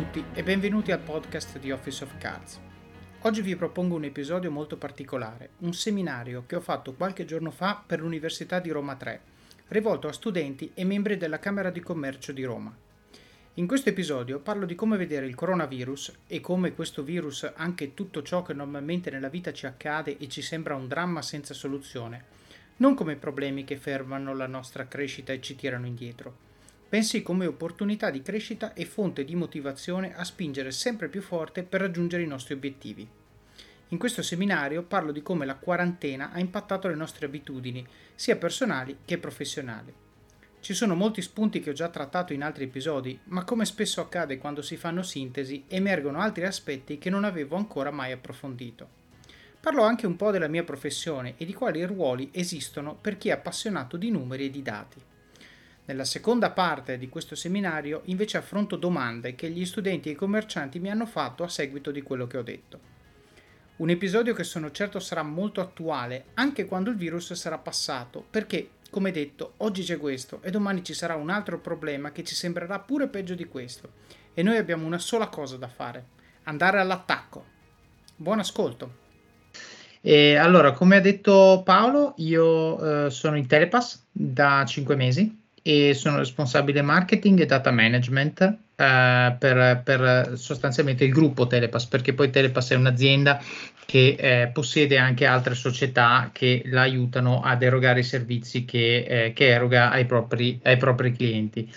[0.00, 2.58] tutti e benvenuti al podcast di Office of Cards.
[3.20, 7.82] Oggi vi propongo un episodio molto particolare, un seminario che ho fatto qualche giorno fa
[7.86, 9.20] per l'Università di Roma 3,
[9.68, 12.74] rivolto a studenti e membri della Camera di Commercio di Roma.
[13.54, 18.22] In questo episodio parlo di come vedere il coronavirus e come questo virus, anche tutto
[18.22, 22.24] ciò che normalmente nella vita ci accade e ci sembra un dramma senza soluzione,
[22.76, 26.48] non come problemi che fermano la nostra crescita e ci tirano indietro
[26.90, 31.80] bensì come opportunità di crescita e fonte di motivazione a spingere sempre più forte per
[31.80, 33.08] raggiungere i nostri obiettivi.
[33.90, 38.98] In questo seminario parlo di come la quarantena ha impattato le nostre abitudini, sia personali
[39.04, 39.94] che professionali.
[40.58, 44.38] Ci sono molti spunti che ho già trattato in altri episodi, ma come spesso accade
[44.38, 48.98] quando si fanno sintesi, emergono altri aspetti che non avevo ancora mai approfondito.
[49.60, 53.32] Parlo anche un po' della mia professione e di quali ruoli esistono per chi è
[53.32, 55.00] appassionato di numeri e di dati.
[55.90, 60.78] Nella seconda parte di questo seminario invece affronto domande che gli studenti e i commercianti
[60.78, 62.78] mi hanno fatto a seguito di quello che ho detto.
[63.78, 68.70] Un episodio che sono certo sarà molto attuale anche quando il virus sarà passato, perché,
[68.88, 72.78] come detto, oggi c'è questo e domani ci sarà un altro problema che ci sembrerà
[72.78, 73.94] pure peggio di questo.
[74.32, 76.04] E noi abbiamo una sola cosa da fare,
[76.44, 77.44] andare all'attacco.
[78.14, 79.08] Buon ascolto!
[80.00, 85.94] E allora, come ha detto Paolo, io eh, sono in Telepass da 5 mesi e
[85.94, 92.30] sono responsabile marketing e data management eh, per, per, sostanzialmente il gruppo Telepass, perché poi
[92.30, 93.42] Telepass è un'azienda
[93.84, 99.32] che eh, possiede anche altre società che la aiutano ad erogare i servizi che, eh,
[99.32, 101.70] che eroga ai propri, ai propri clienti.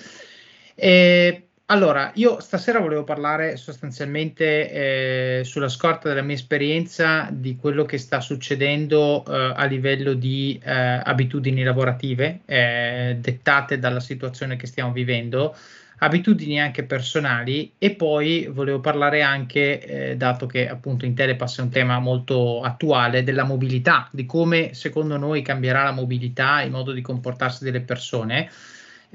[0.76, 7.86] E allora, io stasera volevo parlare sostanzialmente eh, sulla scorta della mia esperienza di quello
[7.86, 14.68] che sta succedendo eh, a livello di eh, abitudini lavorative eh, dettate dalla situazione che
[14.68, 15.56] stiamo vivendo,
[16.00, 21.62] abitudini anche personali e poi volevo parlare anche, eh, dato che appunto in Telepass è
[21.62, 26.92] un tema molto attuale, della mobilità, di come secondo noi cambierà la mobilità, il modo
[26.92, 28.50] di comportarsi delle persone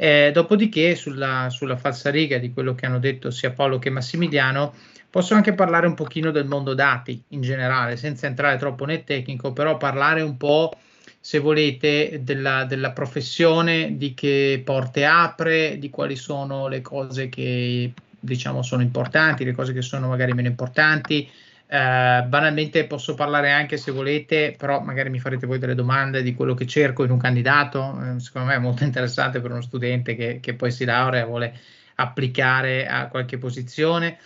[0.00, 4.72] eh, dopodiché, sulla, sulla falsariga di quello che hanno detto sia Paolo che Massimiliano,
[5.10, 9.52] posso anche parlare un pochino del mondo dati in generale, senza entrare troppo nel tecnico,
[9.52, 10.78] però parlare un po',
[11.18, 17.92] se volete, della, della professione, di che porte apre, di quali sono le cose che
[18.20, 21.28] diciamo sono importanti, le cose che sono magari meno importanti,
[21.70, 26.34] eh, banalmente posso parlare anche se volete, però magari mi farete voi delle domande di
[26.34, 28.00] quello che cerco in un candidato.
[28.02, 31.26] Eh, secondo me è molto interessante per uno studente che, che poi si laurea e
[31.26, 31.58] vuole
[31.96, 34.18] applicare a qualche posizione.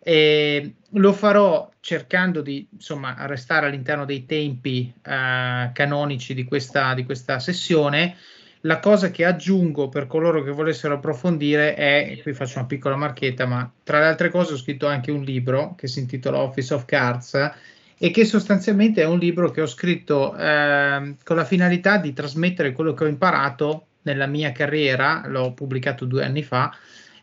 [0.00, 7.04] E lo farò cercando di insomma restare all'interno dei tempi eh, canonici di questa, di
[7.04, 8.16] questa sessione
[8.62, 13.46] la cosa che aggiungo per coloro che volessero approfondire è, qui faccio una piccola marchetta,
[13.46, 16.84] ma tra le altre cose ho scritto anche un libro che si intitola Office of
[16.84, 17.50] Cards
[17.96, 22.72] e che sostanzialmente è un libro che ho scritto eh, con la finalità di trasmettere
[22.72, 26.72] quello che ho imparato nella mia carriera, l'ho pubblicato due anni fa,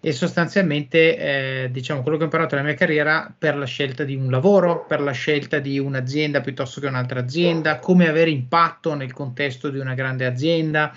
[0.01, 4.15] e sostanzialmente eh, diciamo quello che ho imparato nella mia carriera per la scelta di
[4.15, 9.13] un lavoro, per la scelta di un'azienda piuttosto che un'altra azienda, come avere impatto nel
[9.13, 10.95] contesto di una grande azienda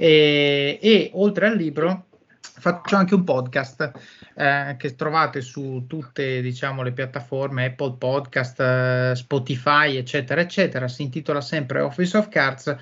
[0.00, 2.04] e, e oltre al libro
[2.40, 3.90] faccio anche un podcast
[4.36, 10.86] eh, che trovate su tutte diciamo, le piattaforme Apple Podcast, eh, Spotify, eccetera, eccetera.
[10.86, 12.76] Si intitola sempre Office of Cards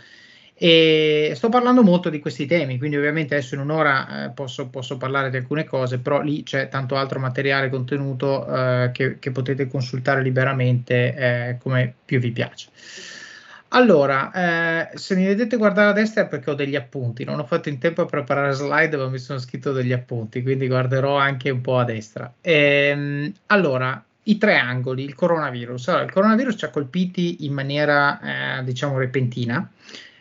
[0.58, 4.96] e sto parlando molto di questi temi, quindi ovviamente adesso in un'ora eh, posso, posso,
[4.96, 9.66] parlare di alcune cose, però lì c'è tanto altro materiale contenuto eh, che, che, potete
[9.66, 12.68] consultare liberamente eh, come più vi piace.
[13.68, 17.44] Allora, eh, se mi vedete guardare a destra è perché ho degli appunti, non ho
[17.44, 21.50] fatto in tempo a preparare slide, ma mi sono scritto degli appunti, quindi guarderò anche
[21.50, 22.32] un po' a destra.
[22.40, 25.88] Ehm, allora, i tre angoli, il coronavirus.
[25.88, 29.68] Allora, il coronavirus ci ha colpiti in maniera, eh, diciamo, repentina.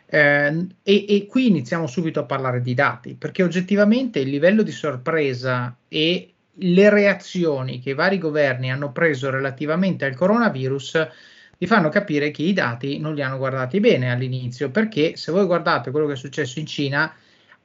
[0.07, 4.71] Eh, e, e, qui iniziamo subito a parlare di dati, perché oggettivamente il livello di
[4.71, 11.07] sorpresa e le reazioni che i vari governi hanno preso relativamente al coronavirus
[11.57, 15.45] vi fanno capire che i dati non li hanno guardati bene all'inizio, perché se voi
[15.45, 17.13] guardate quello che è successo in Cina,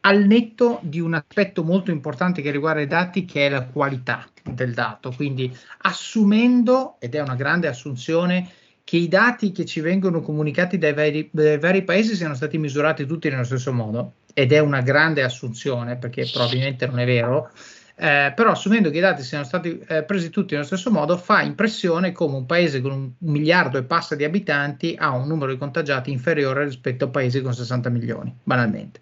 [0.02, 4.26] al netto di un aspetto molto importante che riguarda i dati, che è la qualità
[4.42, 8.48] del dato, quindi assumendo, ed è una grande assunzione,
[8.82, 13.06] che i dati che ci vengono comunicati dai vari, dai vari paesi siano stati misurati
[13.06, 17.50] tutti nello stesso modo, ed è una grande assunzione, perché probabilmente non è vero,
[18.00, 21.42] eh, però assumendo che i dati siano stati eh, presi tutti nello stesso modo, fa
[21.42, 25.58] impressione come un paese con un miliardo e passa di abitanti ha un numero di
[25.58, 29.00] contagiati inferiore rispetto a paesi con 60 milioni, banalmente.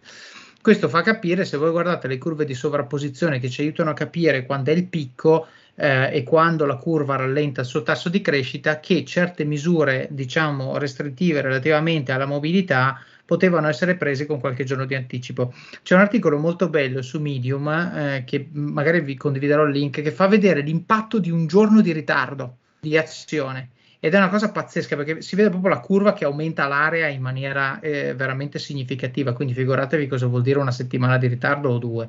[0.60, 4.44] Questo fa capire, se voi guardate le curve di sovrapposizione che ci aiutano a capire
[4.44, 5.46] quando è il picco,
[5.76, 10.76] eh, e quando la curva rallenta il suo tasso di crescita che certe misure, diciamo,
[10.76, 15.52] restrittive relativamente alla mobilità potevano essere prese con qualche giorno di anticipo.
[15.82, 20.10] C'è un articolo molto bello su Medium, eh, che magari vi condividerò il link, che
[20.12, 23.68] fa vedere l'impatto di un giorno di ritardo di azione.
[24.00, 27.20] Ed è una cosa pazzesca perché si vede proprio la curva che aumenta l'area in
[27.20, 29.34] maniera eh, veramente significativa.
[29.34, 32.08] Quindi figuratevi cosa vuol dire una settimana di ritardo o due.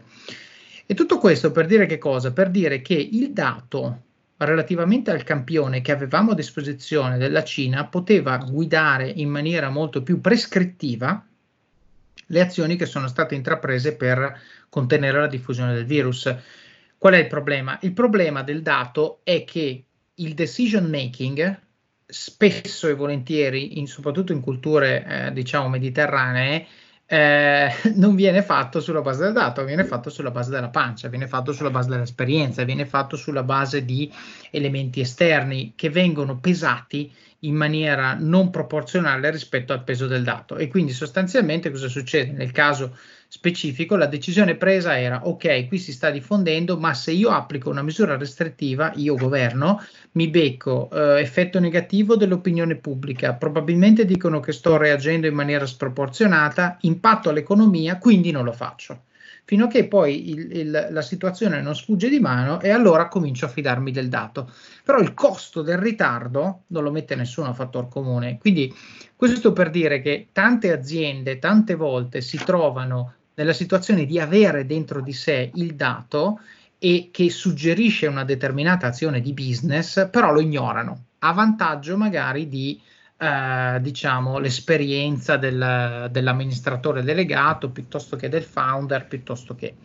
[0.85, 2.31] E tutto questo per dire che cosa?
[2.31, 4.03] Per dire che il dato
[4.45, 10.21] relativamente al campione che avevamo a disposizione della Cina poteva guidare in maniera molto più
[10.21, 11.25] prescrittiva
[12.31, 14.39] le azioni che sono state intraprese per
[14.69, 16.33] contenere la diffusione del virus.
[16.97, 17.77] Qual è il problema?
[17.81, 19.83] Il problema del dato è che
[20.13, 21.59] il decision making
[22.05, 26.65] spesso e volentieri, in, soprattutto in culture eh, diciamo mediterranee,
[27.11, 31.27] eh, non viene fatto sulla base del dato, viene fatto sulla base della pancia, viene
[31.27, 34.11] fatto sulla base dell'esperienza, viene fatto sulla base di
[34.51, 37.11] elementi esterni che vengono pesati
[37.43, 40.57] in maniera non proporzionale rispetto al peso del dato.
[40.57, 42.31] E quindi sostanzialmente cosa succede?
[42.31, 42.95] Nel caso
[43.31, 47.83] specifico la decisione presa era ok, qui si sta diffondendo, ma se io applico una
[47.83, 49.81] misura restrittiva, io governo,
[50.13, 56.79] mi becco eh, effetto negativo dell'opinione pubblica, probabilmente dicono che sto reagendo in maniera sproporzionata,
[56.81, 59.03] impatto all'economia, quindi non lo faccio
[59.49, 63.45] fino a che poi il, il, la situazione non sfugge di mano e allora comincio
[63.45, 64.51] a fidarmi del dato.
[64.83, 68.37] Però il costo del ritardo non lo mette nessuno a fattor comune.
[68.37, 68.71] Quindi
[69.15, 75.01] questo per dire che tante aziende tante volte si trovano nella situazione di avere dentro
[75.01, 76.41] di sé il dato
[76.77, 82.79] e che suggerisce una determinata azione di business, però lo ignorano, a vantaggio magari di
[83.17, 89.75] eh, diciamo, l'esperienza del, dell'amministratore delegato piuttosto che del founder, piuttosto che.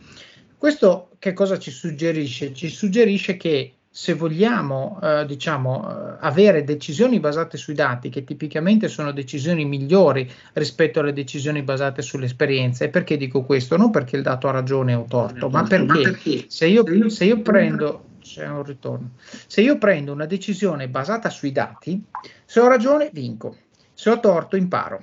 [0.59, 2.53] Questo che cosa ci suggerisce?
[2.53, 8.89] Ci suggerisce che se vogliamo eh, diciamo, eh, avere decisioni basate sui dati, che tipicamente
[8.89, 13.77] sono decisioni migliori rispetto alle decisioni basate sull'esperienza, e perché dico questo?
[13.77, 18.07] Non perché il dato ha ragione o torto, ma perché se io, se io prendo
[18.21, 19.11] c'è un ritorno.
[19.47, 22.03] Se io prendo una decisione basata sui dati,
[22.45, 23.59] se ho ragione vinco,
[23.93, 25.01] se ho torto imparo.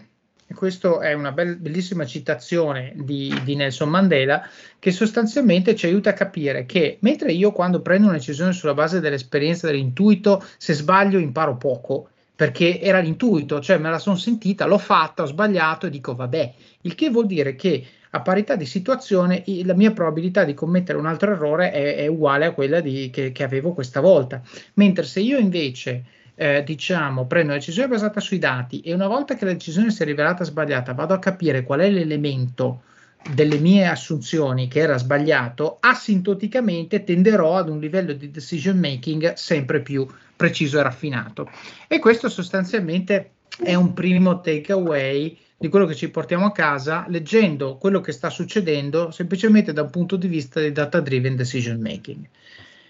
[0.51, 4.45] E questa è una bell- bellissima citazione di, di, Nelson Mandela
[4.79, 8.99] che sostanzialmente ci aiuta a capire che mentre io quando prendo una decisione sulla base
[8.99, 14.77] dell'esperienza, dell'intuito, se sbaglio imparo poco, perché era l'intuito, cioè me la sono sentita, l'ho
[14.77, 19.45] fatta, ho sbagliato e dico vabbè, il che vuol dire che a parità di situazione
[19.63, 23.31] la mia probabilità di commettere un altro errore è, è uguale a quella di, che,
[23.31, 24.41] che, avevo questa volta.
[24.73, 26.03] Mentre se io invece
[26.35, 30.01] eh, diciamo prendo una decisione basata sui dati e una volta che la decisione si
[30.01, 32.83] è rivelata sbagliata vado a capire qual è l'elemento
[33.33, 39.81] delle mie assunzioni che era sbagliato, asintoticamente tenderò ad un livello di decision making sempre
[39.81, 41.49] più preciso e raffinato.
[41.87, 43.31] E questo sostanzialmente
[43.63, 48.31] è un primo takeaway di quello che ci portiamo a casa leggendo quello che sta
[48.31, 52.25] succedendo semplicemente da un punto di vista di data driven decision making.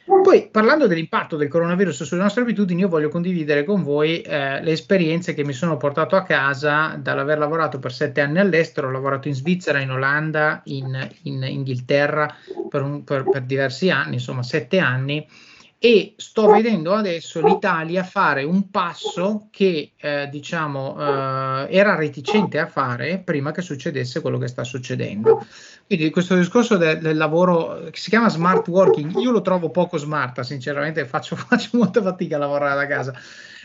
[0.03, 4.71] Poi, parlando dell'impatto del coronavirus sulle nostre abitudini, io voglio condividere con voi eh, le
[4.71, 8.87] esperienze che mi sono portato a casa dall'aver lavorato per sette anni all'estero.
[8.87, 12.33] Ho lavorato in Svizzera, in Olanda, in, in Inghilterra
[12.69, 15.25] per, un, per, per diversi anni, insomma sette anni
[15.83, 22.67] e sto vedendo adesso l'Italia fare un passo che eh, diciamo eh, era reticente a
[22.67, 25.43] fare prima che succedesse quello che sta succedendo.
[25.87, 29.97] Quindi questo discorso del, del, lavoro che si chiama smart working, io lo trovo poco
[29.97, 33.13] smart, sinceramente faccio, faccio molta fatica a lavorare da casa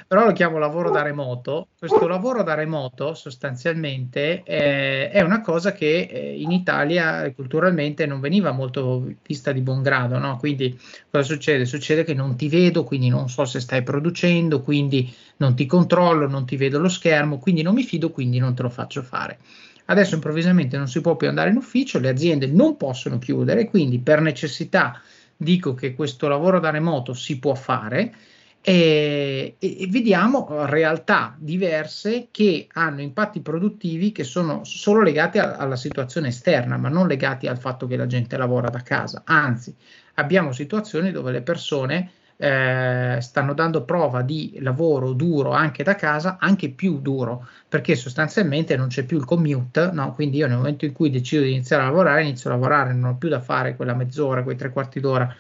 [0.07, 1.69] però lo chiamo lavoro da remoto.
[1.79, 8.21] Questo lavoro da remoto sostanzialmente eh, è una cosa che eh, in Italia culturalmente non
[8.21, 10.37] veniva molto vista di buon grado, no?
[10.37, 10.79] Quindi
[11.11, 11.65] cosa succede?
[11.65, 16.29] Succede che non ti vedo, quindi non so se stai producendo, quindi non ti controllo,
[16.29, 19.39] non ti vedo lo schermo, quindi non mi fido, quindi non te lo faccio fare.
[19.87, 23.99] Adesso improvvisamente non si può più andare in ufficio, le aziende non possono chiudere, quindi
[23.99, 25.01] per necessità
[25.37, 28.15] dico che questo lavoro da remoto si può fare
[28.69, 35.77] e, e, vediamo realtà diverse che hanno impatti produttivi che sono solo legati a, alla
[35.77, 39.23] situazione esterna, ma non legati al fatto che la gente lavora da casa.
[39.25, 39.73] Anzi,
[40.15, 46.37] abbiamo situazioni dove le persone eh, stanno dando prova di lavoro duro anche da casa,
[46.41, 50.13] anche più duro, perché sostanzialmente non c'è più il commute, no?
[50.13, 53.13] quindi io nel momento in cui decido di iniziare a lavorare, inizio a lavorare, non
[53.13, 55.33] ho più da fare quella mezz'ora, quei tre quarti d'ora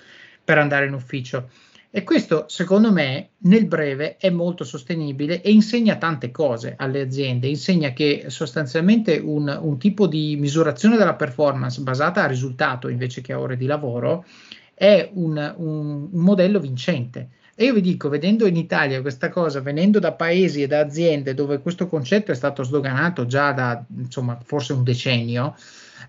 [0.44, 1.48] per andare in ufficio.
[1.96, 7.46] E questo, secondo me, nel breve è molto sostenibile e insegna tante cose alle aziende.
[7.46, 13.32] Insegna che sostanzialmente un, un tipo di misurazione della performance basata a risultato invece che
[13.32, 14.26] a ore di lavoro
[14.74, 17.30] è un, un, un modello vincente.
[17.54, 21.32] E io vi dico, vedendo in Italia questa cosa, venendo da paesi e da aziende
[21.32, 25.56] dove questo concetto è stato sdoganato già da, insomma, forse un decennio,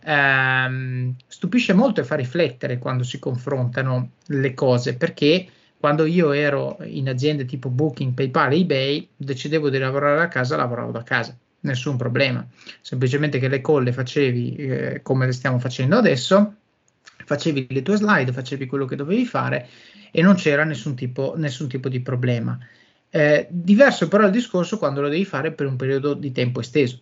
[0.03, 5.47] ehm, stupisce molto e fa riflettere quando si confrontano le cose, perché
[5.79, 10.91] quando io ero in aziende tipo Booking, PayPal eBay, decidevo di lavorare a casa, lavoravo
[10.91, 12.45] da casa, nessun problema.
[12.81, 16.53] Semplicemente che le call le facevi eh, come le stiamo facendo adesso,
[17.25, 19.67] facevi le tue slide, facevi quello che dovevi fare
[20.11, 22.57] e non c'era nessun tipo, nessun tipo di problema.
[23.09, 26.99] Eh, diverso però il discorso quando lo devi fare per un periodo di tempo esteso,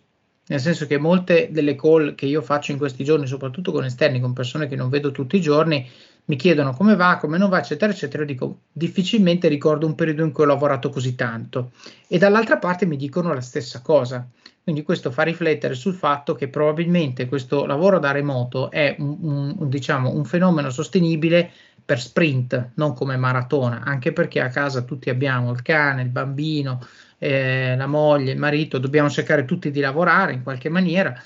[0.48, 4.20] nel senso che molte delle call che io faccio in questi giorni, soprattutto con esterni,
[4.20, 5.88] con persone che non vedo tutti i giorni,
[6.26, 8.24] mi chiedono come va, come non va, eccetera, eccetera.
[8.24, 11.72] Dico difficilmente ricordo un periodo in cui ho lavorato così tanto.
[12.08, 14.26] E dall'altra parte mi dicono la stessa cosa.
[14.62, 19.68] Quindi questo fa riflettere sul fatto che probabilmente questo lavoro da remoto è un, un,
[19.68, 21.50] diciamo, un fenomeno sostenibile
[21.84, 26.80] per sprint, non come maratona, anche perché a casa tutti abbiamo il cane, il bambino,
[27.18, 31.16] eh, la moglie, il marito, dobbiamo cercare tutti di lavorare in qualche maniera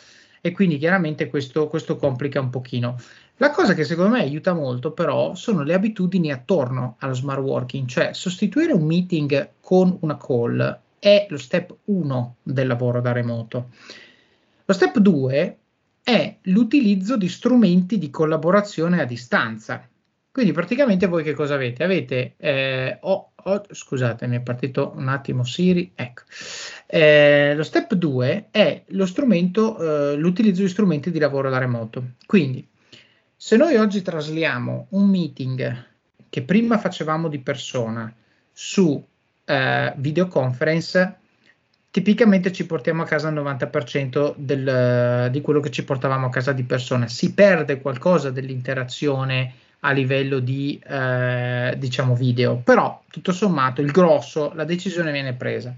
[0.43, 2.99] e quindi chiaramente questo, questo complica un pochino.
[3.41, 7.89] La cosa che secondo me aiuta molto però sono le abitudini attorno allo smart working,
[7.89, 13.71] cioè sostituire un meeting con una call è lo step 1 del lavoro da remoto.
[14.67, 15.59] Lo step 2
[16.03, 19.89] è l'utilizzo di strumenti di collaborazione a distanza.
[20.31, 21.83] Quindi praticamente voi che cosa avete?
[21.83, 26.25] Avete, eh, oh, oh, scusate, mi è partito un attimo Siri, ecco.
[26.85, 32.17] Eh, lo step 2 è lo strumento, eh, l'utilizzo di strumenti di lavoro da remoto.
[32.27, 32.70] Quindi,
[33.43, 35.85] se noi oggi trasliamo un meeting
[36.29, 38.15] che prima facevamo di persona
[38.53, 39.03] su
[39.47, 41.17] eh, videoconference,
[41.91, 46.53] tipicamente ci portiamo a casa il 90% del, di quello che ci portavamo a casa
[46.53, 47.09] di persona.
[47.09, 54.53] Si perde qualcosa dell'interazione a livello di eh, diciamo video, però tutto sommato il grosso,
[54.55, 55.75] la decisione viene presa.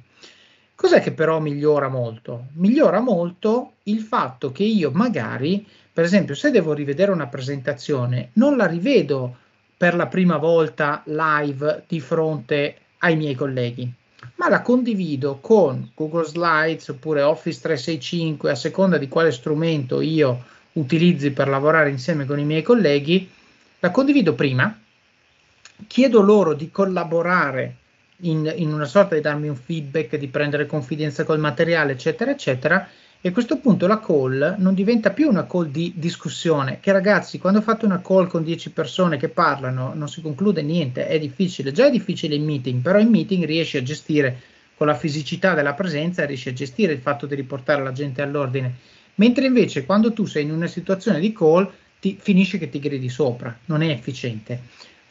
[0.82, 2.46] Cos'è che però migliora molto?
[2.54, 8.56] Migliora molto il fatto che io magari, per esempio, se devo rivedere una presentazione, non
[8.56, 9.36] la rivedo
[9.76, 13.88] per la prima volta live di fronte ai miei colleghi,
[14.34, 20.42] ma la condivido con Google Slides oppure Office 365 a seconda di quale strumento io
[20.72, 23.30] utilizzi per lavorare insieme con i miei colleghi
[23.78, 24.76] la condivido prima,
[25.86, 27.76] chiedo loro di collaborare
[28.22, 32.88] in, in, una sorta di darmi un feedback, di prendere confidenza col materiale, eccetera, eccetera.
[33.20, 37.38] E a questo punto la call non diventa più una call di discussione, che ragazzi,
[37.38, 41.70] quando fate una call con 10 persone che parlano, non si conclude niente, è difficile.
[41.70, 44.40] Già è difficile in meeting, però in meeting riesci a gestire
[44.76, 48.74] con la fisicità della presenza, riesci a gestire il fatto di riportare la gente all'ordine.
[49.16, 53.08] Mentre invece quando tu sei in una situazione di call, ti, finisce che ti gridi
[53.08, 54.60] sopra, non è efficiente.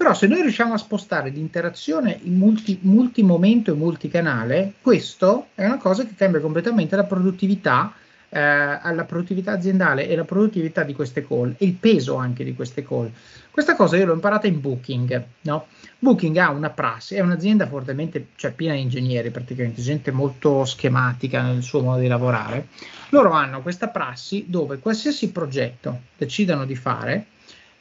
[0.02, 5.78] Però se noi riusciamo a spostare l'interazione in multi, multimomento e multicanale, questo è una
[5.78, 7.94] cosa che cambia completamente la produttività,
[8.30, 12.56] eh, alla produttività aziendale e la produttività di queste call e il peso anche di
[12.56, 13.12] queste call.
[13.52, 15.68] Questa cosa io l'ho imparata in Booking, no?
[16.00, 21.44] Booking ha una prassi, è un'azienda fortemente, cioè piena di ingegneri praticamente, gente molto schematica
[21.44, 22.70] nel suo modo di lavorare.
[23.10, 27.26] Loro hanno questa prassi dove qualsiasi progetto decidano di fare,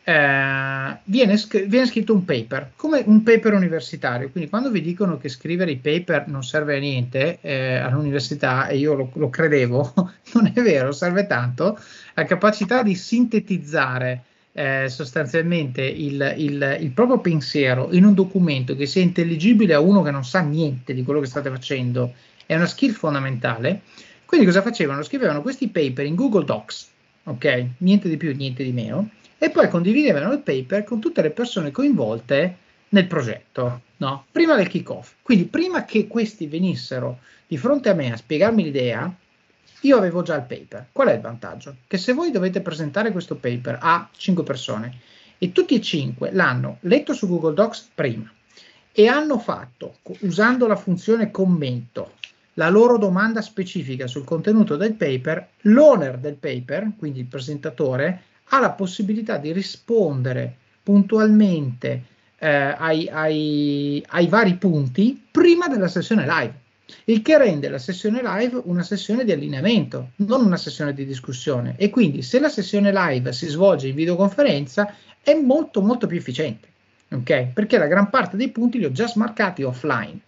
[0.02, 4.30] eh, viene, viene, scritto un paper, come un paper universitario.
[4.30, 8.78] Quindi quando vi dicono che scrivere i paper non serve a niente eh, all'università, e
[8.78, 9.92] io lo, lo credevo,
[10.34, 11.78] non è vero, serve tanto,
[12.14, 18.86] la capacità di sintetizzare eh, sostanzialmente il, il, il, proprio pensiero in un documento che
[18.86, 22.14] sia intelligibile a uno che non sa niente di quello che state facendo
[22.46, 23.82] è una skill fondamentale.
[24.24, 25.02] Quindi cosa facevano?
[25.02, 26.88] Scrivevano questi paper in Google Docs,
[27.24, 27.66] ok?
[27.78, 29.08] Niente di più, niente di meno,
[29.42, 32.56] e poi condividevano il paper con tutte le persone coinvolte
[32.90, 34.26] nel progetto, no?
[34.30, 35.14] Prima del kick-off.
[35.22, 39.10] Quindi prima che questi venissero di fronte a me a spiegarmi l'idea,
[39.80, 40.88] io avevo già il paper.
[40.92, 41.76] Qual è il vantaggio?
[41.86, 44.98] Che se voi dovete presentare questo paper a 5 persone
[45.38, 48.30] e tutti e 5 l'hanno letto su Google Docs prima
[48.92, 52.12] e hanno fatto, usando la funzione commento,
[52.54, 58.60] la loro domanda specifica sul contenuto del paper, l'owner del paper, quindi il presentatore, ha
[58.60, 62.04] la possibilità di rispondere puntualmente
[62.38, 66.60] eh, ai, ai, ai vari punti prima della sessione live
[67.04, 71.74] il che rende la sessione live una sessione di allineamento, non una sessione di discussione.
[71.76, 76.68] E quindi se la sessione live si svolge in videoconferenza è molto molto più efficiente,
[77.10, 77.48] ok?
[77.52, 80.18] Perché la gran parte dei punti li ho già smarcati offline.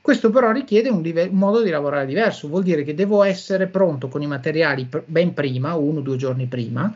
[0.00, 3.68] Questo però richiede un, live- un modo di lavorare diverso, vuol dire che devo essere
[3.68, 6.94] pronto con i materiali pr- ben prima, uno o due giorni prima,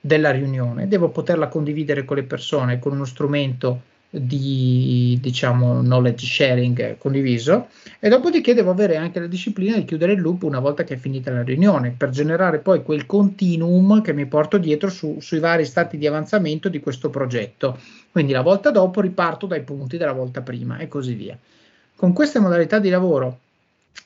[0.00, 6.98] della riunione, devo poterla condividere con le persone con uno strumento di diciamo knowledge sharing
[6.98, 7.68] condiviso.
[8.00, 10.96] E dopodiché devo avere anche la disciplina di chiudere il loop una volta che è
[10.96, 15.64] finita la riunione per generare poi quel continuum che mi porto dietro su, sui vari
[15.64, 17.78] stati di avanzamento di questo progetto.
[18.10, 21.38] Quindi la volta dopo riparto dai punti della volta prima e così via.
[21.94, 23.38] Con queste modalità di lavoro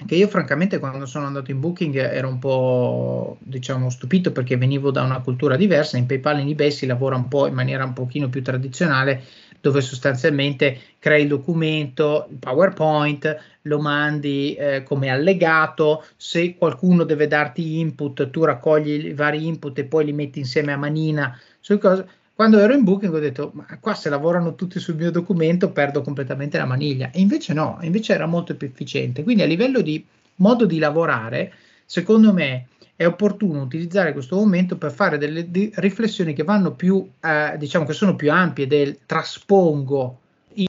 [0.06, 4.90] che io francamente quando sono andato in Booking ero un po' diciamo stupito perché venivo
[4.90, 7.92] da una cultura diversa, in PayPal in eBay si lavora un po' in maniera un
[7.92, 9.22] pochino più tradizionale
[9.60, 17.28] dove sostanzialmente crei il documento, il PowerPoint, lo mandi eh, come allegato, se qualcuno deve
[17.28, 21.38] darti input tu raccogli i vari input e poi li metti insieme a manina.
[21.60, 25.12] Su cose quando ero in Booking ho detto, ma qua se lavorano tutti sul mio
[25.12, 27.10] documento perdo completamente la maniglia.
[27.12, 29.22] E invece no, invece era molto più efficiente.
[29.22, 30.04] Quindi a livello di
[30.36, 31.52] modo di lavorare,
[31.84, 37.08] secondo me è opportuno utilizzare questo momento per fare delle di riflessioni che vanno più,
[37.20, 40.20] eh, diciamo che sono più ampie del traspongo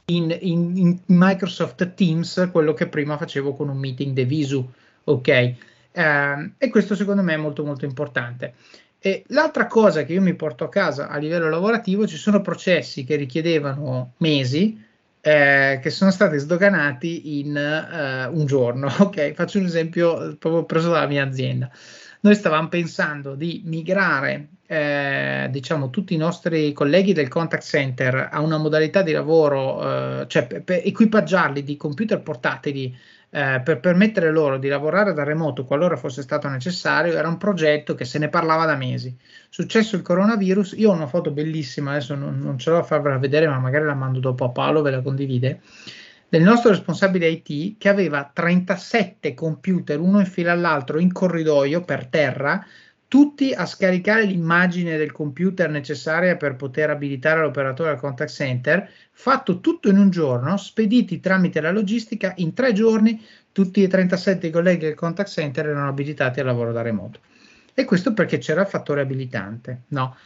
[0.06, 4.68] in, in, in, Microsoft Teams quello che prima facevo con un meeting de visu,
[5.04, 5.28] ok?
[5.28, 8.54] Eh, e questo secondo me è molto molto importante.
[9.06, 13.04] E l'altra cosa che io mi porto a casa a livello lavorativo, ci sono processi
[13.04, 14.84] che richiedevano mesi,
[15.20, 18.88] eh, che sono stati sdoganati in uh, un giorno.
[18.98, 21.70] Ok, faccio un esempio proprio preso dalla mia azienda.
[22.22, 28.40] Noi stavamo pensando di migrare, eh, diciamo, tutti i nostri colleghi del contact center a
[28.40, 32.92] una modalità di lavoro, eh, cioè per, per equipaggiarli di computer portatili
[33.30, 37.94] eh, per permettere loro di lavorare da remoto qualora fosse stato necessario, era un progetto
[37.94, 39.16] che se ne parlava da mesi.
[39.48, 43.18] Successo il coronavirus, io ho una foto bellissima, adesso non, non ce l'ho a farvela
[43.18, 45.60] vedere, ma magari la mando dopo a Paolo, ve la condivide,
[46.28, 52.06] del nostro responsabile IT che aveva 37 computer, uno in fila all'altro, in corridoio per
[52.06, 52.64] terra,
[53.08, 59.60] tutti a scaricare l'immagine del computer necessaria per poter abilitare l'operatore al contact center, fatto
[59.60, 64.84] tutto in un giorno, spediti tramite la logistica in tre giorni, tutti e 37 colleghi
[64.84, 67.20] del contact center erano abilitati al lavoro da remoto.
[67.74, 70.16] E questo perché c'era il fattore abilitante, no?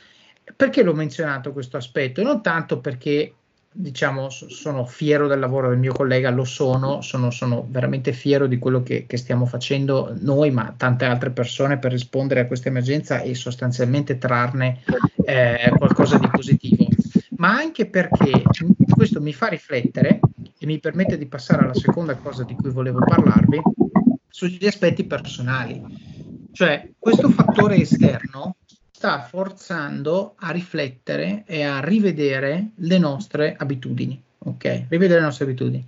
[0.56, 2.22] Perché l'ho menzionato questo aspetto?
[2.22, 3.34] Non tanto perché
[3.72, 8.58] diciamo, sono fiero del lavoro del mio collega, lo sono, sono, sono veramente fiero di
[8.58, 13.20] quello che, che, stiamo facendo noi, ma tante altre persone per rispondere a questa emergenza
[13.20, 14.82] e sostanzialmente trarne
[15.24, 16.86] eh, qualcosa di positivo,
[17.36, 18.42] ma anche perché
[18.88, 20.20] questo mi fa riflettere
[20.58, 23.62] e mi permette di passare alla seconda cosa di cui volevo parlarvi,
[24.28, 25.82] sugli aspetti personali.
[26.52, 28.56] Cioè, questo fattore esterno
[29.00, 34.22] sta forzando a riflettere e a rivedere le nostre abitudini.
[34.40, 35.82] Ok, rivedere le nostre abitudini.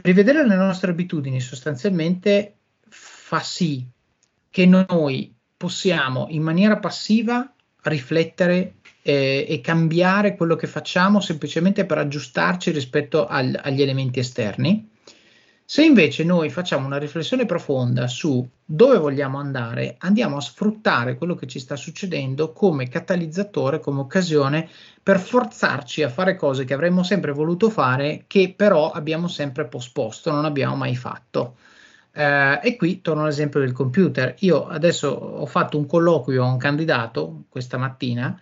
[0.00, 2.54] Rivedere le nostre abitudini sostanzialmente
[2.88, 3.86] fa sì
[4.48, 11.98] che noi possiamo in maniera passiva riflettere eh, e cambiare quello che facciamo semplicemente per
[11.98, 14.88] aggiustarci rispetto al, agli elementi esterni
[15.66, 21.34] se invece noi facciamo una riflessione profonda su dove vogliamo andare, andiamo a sfruttare quello
[21.34, 24.68] che ci sta succedendo come catalizzatore, come occasione
[25.02, 30.30] per forzarci a fare cose che avremmo sempre voluto fare, che però abbiamo sempre posposto,
[30.30, 31.56] non abbiamo mai fatto.
[32.12, 34.34] Eh, e qui torno all'esempio del computer.
[34.40, 38.38] Io adesso ho fatto un colloquio a un candidato questa mattina,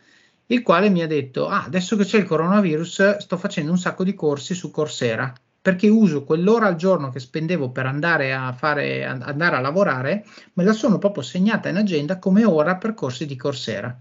[0.46, 4.02] il quale mi ha detto: Ah, adesso che c'è il coronavirus, sto facendo un sacco
[4.04, 9.04] di corsi su Coursera perché uso quell'ora al giorno che spendevo per andare a, fare,
[9.04, 13.36] andare a lavorare, me la sono proprio segnata in agenda come ora per corsi di
[13.36, 13.96] Coursera.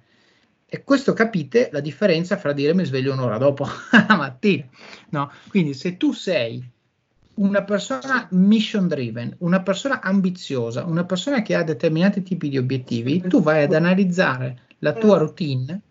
[0.65, 3.67] E questo capite la differenza fra dire mi sveglio un'ora dopo
[4.07, 4.65] la mattina.
[5.09, 5.31] No?
[5.49, 6.67] Quindi se tu sei
[7.35, 13.21] una persona mission driven, una persona ambiziosa, una persona che ha determinati tipi di obiettivi,
[13.21, 15.81] tu vai ad analizzare la tua routine,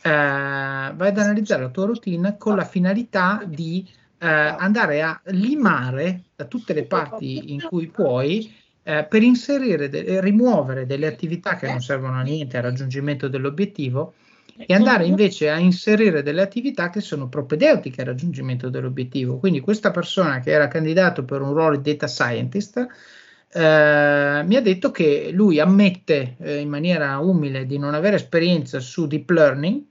[0.00, 3.86] eh, vai ad analizzare la tua routine con la finalità di
[4.20, 10.20] eh, andare a limare da tutte le parti in cui puoi eh, per inserire e
[10.20, 14.14] rimuovere delle attività che non servono a niente al raggiungimento dell'obiettivo
[14.56, 19.38] e andare invece a inserire delle attività che sono propedeutiche al raggiungimento dell'obiettivo.
[19.38, 22.86] Quindi questa persona che era candidato per un ruolo di data scientist
[23.52, 28.80] eh, mi ha detto che lui ammette eh, in maniera umile di non avere esperienza
[28.80, 29.82] su deep learning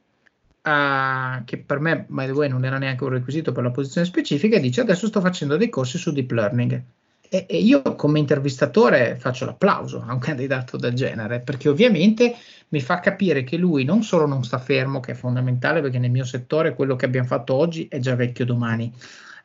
[0.62, 4.08] uh, che per me, by the way, non era neanche un requisito per la posizione
[4.08, 6.84] specifica, dice adesso sto facendo dei corsi su deep learning.
[7.32, 12.36] E, e io come intervistatore faccio l'applauso a un candidato del genere, perché ovviamente
[12.70, 16.12] mi fa capire che lui non solo non sta fermo, che è fondamentale perché nel
[16.12, 18.92] mio settore quello che abbiamo fatto oggi è già vecchio domani,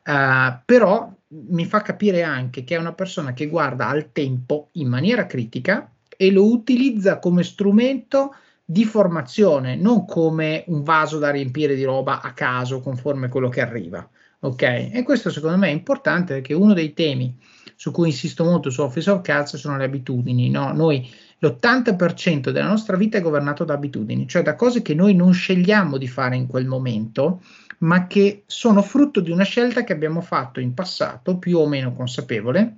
[0.05, 4.87] uh, però mi fa capire anche che è una persona che guarda al tempo in
[4.87, 11.75] maniera critica e lo utilizza come strumento di formazione, non come un vaso da riempire
[11.75, 14.07] di roba a caso conforme a quello che arriva.
[14.39, 14.61] Ok?
[14.61, 17.37] E questo secondo me è importante perché uno dei temi
[17.75, 20.49] su cui insisto molto su Office of Cards sono le abitudini.
[20.49, 20.73] No?
[20.73, 21.07] Noi
[21.39, 25.97] l'80% della nostra vita è governato da abitudini, cioè da cose che noi non scegliamo
[25.97, 27.41] di fare in quel momento,
[27.79, 31.93] ma che sono frutto di una scelta che abbiamo fatto in passato, più o meno
[31.93, 32.77] consapevole,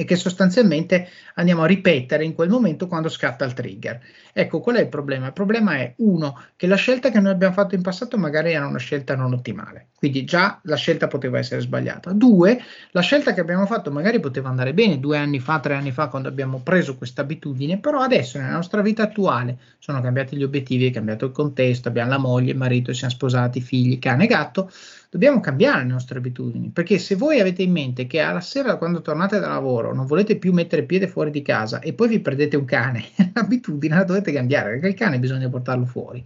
[0.00, 4.00] e che sostanzialmente andiamo a ripetere in quel momento quando scatta il trigger.
[4.32, 5.26] Ecco, qual è il problema?
[5.26, 8.64] Il problema è, uno, che la scelta che noi abbiamo fatto in passato magari era
[8.68, 12.12] una scelta non ottimale, quindi già la scelta poteva essere sbagliata.
[12.12, 15.90] Due, la scelta che abbiamo fatto magari poteva andare bene due anni fa, tre anni
[15.90, 20.44] fa, quando abbiamo preso questa abitudine, però adesso nella nostra vita attuale sono cambiati gli
[20.44, 24.70] obiettivi, è cambiato il contesto, abbiamo la moglie, il marito, siamo sposati, figli, cane gatto,
[25.10, 29.00] dobbiamo cambiare le nostre abitudini, perché se voi avete in mente che alla sera quando
[29.00, 32.56] tornate da lavoro non volete più mettere piede fuori di casa e poi vi prendete
[32.56, 36.22] un cane, l'abitudine la dovete cambiare, perché il cane bisogna portarlo fuori.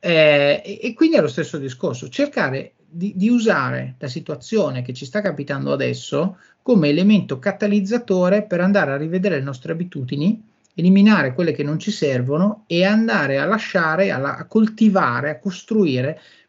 [0.00, 4.94] Eh, e, e, quindi è lo stesso discorso, cercare di, di, usare la situazione che
[4.94, 10.42] ci sta capitando adesso come elemento catalizzatore per andare a rivedere le nostre abitudini,
[10.74, 16.18] eliminare quelle che non ci servono e andare a lasciare, a coltivare, a costruire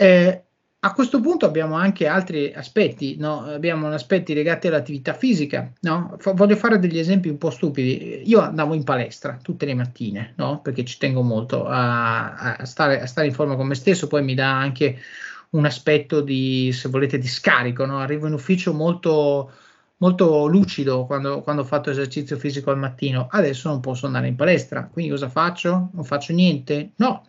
[0.00, 0.42] Eh,
[0.80, 3.40] a questo punto abbiamo anche altri aspetti, no?
[3.40, 5.72] abbiamo aspetti legati all'attività fisica.
[5.80, 6.14] No?
[6.20, 8.22] F- voglio fare degli esempi un po' stupidi.
[8.26, 10.60] Io andavo in palestra tutte le mattine no?
[10.60, 14.22] perché ci tengo molto a, a, stare, a, stare, in forma con me stesso, poi
[14.22, 14.98] mi dà anche
[15.50, 17.82] un aspetto di, se volete, di scarico.
[17.82, 19.50] Arrivo in ufficio molto,
[19.96, 23.26] molto lucido quando, quando ho fatto esercizio fisico al mattino.
[23.28, 25.90] Adesso non posso andare in palestra, quindi cosa faccio?
[25.92, 26.92] Non faccio niente?
[26.96, 27.24] No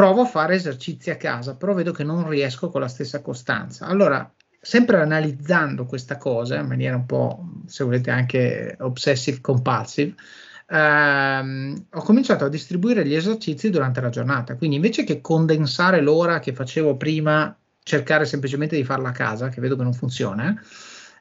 [0.00, 3.84] provo a fare esercizi a casa, però vedo che non riesco con la stessa costanza.
[3.84, 10.14] Allora, sempre analizzando questa cosa in maniera un po', se volete, anche obsessive compulsive,
[10.68, 14.56] ehm, ho cominciato a distribuire gli esercizi durante la giornata.
[14.56, 19.60] Quindi invece che condensare l'ora che facevo prima, cercare semplicemente di farla a casa, che
[19.60, 20.58] vedo che non funziona,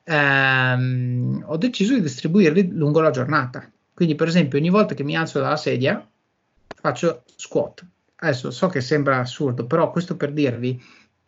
[0.05, 3.69] ehm, ho deciso di distribuirli lungo la giornata.
[3.93, 6.01] Quindi, per esempio, ogni volta che mi alzo dalla sedia,
[6.81, 7.85] faccio squat
[8.19, 10.81] adesso so che sembra assurdo, però questo per dirvi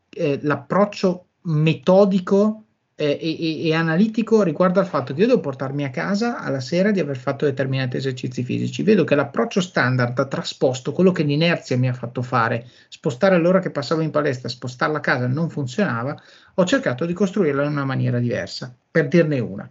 [0.09, 5.89] eh, l'approccio metodico eh, e, e, analitico riguardo al fatto che io devo portarmi a
[5.89, 8.83] casa alla sera di aver fatto determinati esercizi fisici.
[8.83, 13.59] Vedo che l'approccio standard ha trasposto quello che l'inerzia mi ha fatto fare, spostare l'ora
[13.59, 16.15] che passavo in palestra, spostarla a casa non funzionava,
[16.53, 19.67] ho cercato di costruirla in una maniera diversa, per dirne una.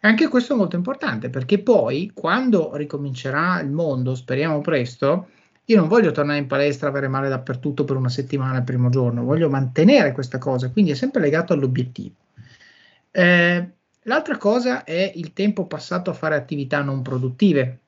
[0.00, 5.28] E anche questo è molto importante perché poi quando ricomincerà il mondo, speriamo presto,
[5.72, 9.24] io non voglio tornare in palestra, avere male dappertutto per una settimana il primo giorno,
[9.24, 12.14] voglio mantenere questa cosa, quindi è sempre legato all'obiettivo.
[13.10, 13.70] Eh,
[14.02, 17.78] l'altra cosa è il tempo passato a fare attività non produttive.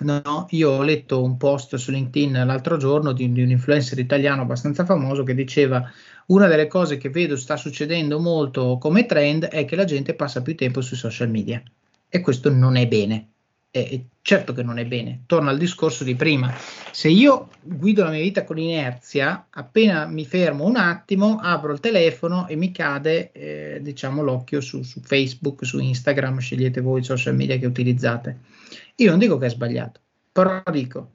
[0.00, 4.42] No, io ho letto un post su LinkedIn l'altro giorno di, di, un influencer italiano
[4.42, 5.90] abbastanza famoso che diceva
[6.26, 10.42] una delle cose che vedo sta succedendo molto come trend è che la gente passa
[10.42, 11.62] più tempo sui social media
[12.10, 13.28] e questo non è bene
[13.70, 15.22] eh, certo che non è bene.
[15.26, 16.52] Torno al discorso di prima.
[16.90, 21.80] Se io guido la mia vita con inerzia, appena mi fermo un attimo, apro il
[21.80, 27.04] telefono e mi cade, eh, diciamo, l'occhio su, su, Facebook, su Instagram, scegliete voi i
[27.04, 28.38] social media che utilizzate.
[28.96, 30.00] Io non dico che è sbagliato,
[30.32, 31.12] però dico,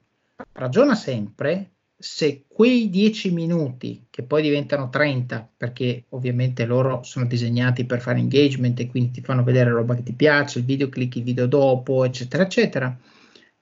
[0.52, 1.71] ragiona sempre
[2.02, 8.18] se quei 10 minuti, che poi diventano 30, perché ovviamente loro sono disegnati per fare
[8.18, 11.46] engagement e quindi ti fanno vedere roba che ti piace, il video clicchi il video
[11.46, 12.98] dopo, eccetera, eccetera,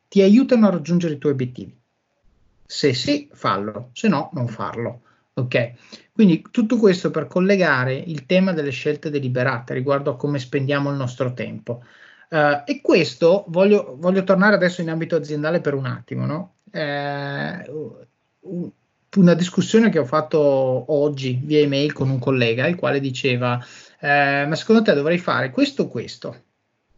[0.09, 1.79] ti aiutano a raggiungere i tuoi obiettivi.
[2.65, 5.03] Se sì, fallo, se no, non farlo.
[5.35, 5.73] Ok?
[6.13, 10.97] Quindi tutto questo per collegare il tema delle scelte deliberate riguardo a come spendiamo il
[10.97, 11.85] nostro tempo.
[12.31, 16.55] Uh, e questo voglio, voglio, tornare adesso in ambito aziendale per un attimo, no?
[16.71, 17.65] Eh,
[18.43, 23.59] una discussione che ho fatto oggi via email con un collega, il quale diceva:
[24.01, 26.45] eh, Ma secondo te dovrei fare questo o questo?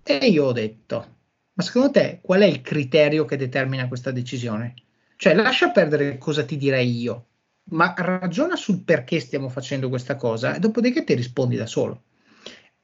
[0.03, 1.17] E io ho detto:
[1.55, 4.75] Ma secondo te qual è il criterio che determina questa decisione?
[5.17, 7.27] Cioè, lascia perdere cosa ti direi io,
[7.71, 12.03] ma ragiona sul perché stiamo facendo questa cosa e dopodiché ti rispondi da solo.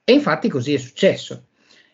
[0.05, 1.49] E infatti così è successo.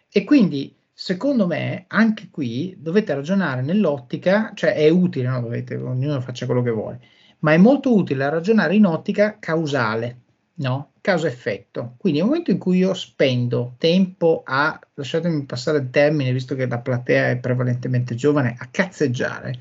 [0.09, 5.41] E quindi secondo me anche qui dovete ragionare nell'ottica, cioè è utile, no?
[5.41, 7.01] dovete, ognuno faccia quello che vuole,
[7.41, 10.21] ma è molto utile ragionare in ottica causale,
[10.55, 10.93] no?
[11.01, 11.97] Causa-effetto.
[11.99, 16.67] Quindi nel momento in cui io spendo tempo a, lasciatemi passare il termine, visto che
[16.67, 19.59] la platea è prevalentemente giovane, a cazzeggiare,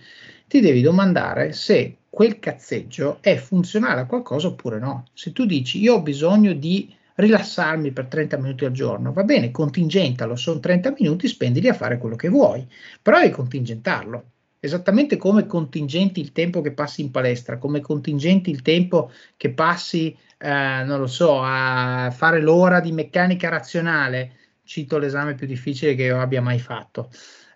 [0.47, 5.05] ti devi domandare se quel cazzeggio è funzionale a qualcosa oppure no.
[5.13, 9.51] Se tu dici io ho bisogno di rilassarmi per 30 minuti al giorno, va bene,
[9.51, 12.67] contingentalo, sono 30 minuti, spendili a fare quello che vuoi,
[13.01, 14.31] però devi contingentarlo.
[14.59, 20.15] Esattamente come contingenti il tempo che passi in palestra, come contingenti il tempo che passi,
[20.37, 26.03] eh, non lo so, a fare l'ora di meccanica razionale, cito l'esame più difficile che
[26.03, 27.09] io abbia mai fatto.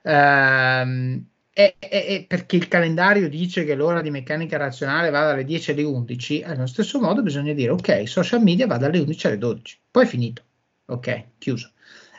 [0.04, 1.22] Eh,
[1.58, 5.82] è, è, perché il calendario dice che l'ora di meccanica razionale va dalle 10 alle
[5.82, 10.04] 11, allo stesso modo bisogna dire ok, social media va dalle 11 alle 12, poi
[10.04, 10.44] è finito,
[10.86, 11.72] ok, chiuso.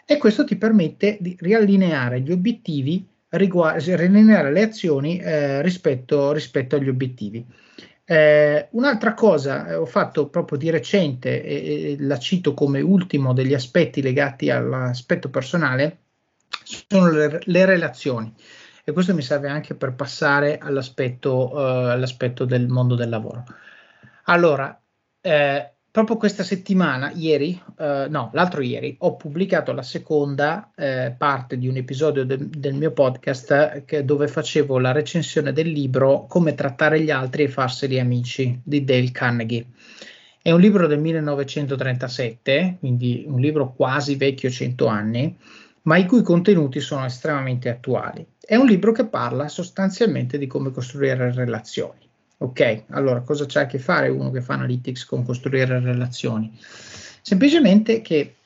[0.04, 6.74] E questo ti permette di riallineare gli obiettivi, riguardo, riallineare le azioni eh, rispetto, rispetto,
[6.74, 7.46] agli obiettivi.
[8.04, 13.32] Eh, un'altra cosa, eh, ho fatto proprio di recente, e, e la cito come ultimo
[13.32, 15.98] degli aspetti legati all'aspetto personale,
[16.64, 18.34] sono le, le relazioni
[18.88, 23.44] e questo mi serve anche per passare all'aspetto, uh, all'aspetto del mondo del lavoro.
[24.24, 24.80] Allora,
[25.20, 31.58] eh, proprio questa settimana, ieri, uh, no, l'altro ieri, ho pubblicato la seconda eh, parte
[31.58, 36.54] di un episodio de- del mio podcast che, dove facevo la recensione del libro Come
[36.54, 39.66] trattare gli altri e farseli amici di Dale Carnegie.
[40.40, 45.36] È un libro del 1937, quindi un libro quasi vecchio 100 anni,
[45.82, 48.26] ma i cui contenuti sono estremamente attuali.
[48.50, 52.08] È un libro che parla sostanzialmente di come costruire relazioni.
[52.38, 56.58] Ok, allora cosa c'è a che fare uno che fa analytics con costruire relazioni?
[57.20, 58.36] Semplicemente che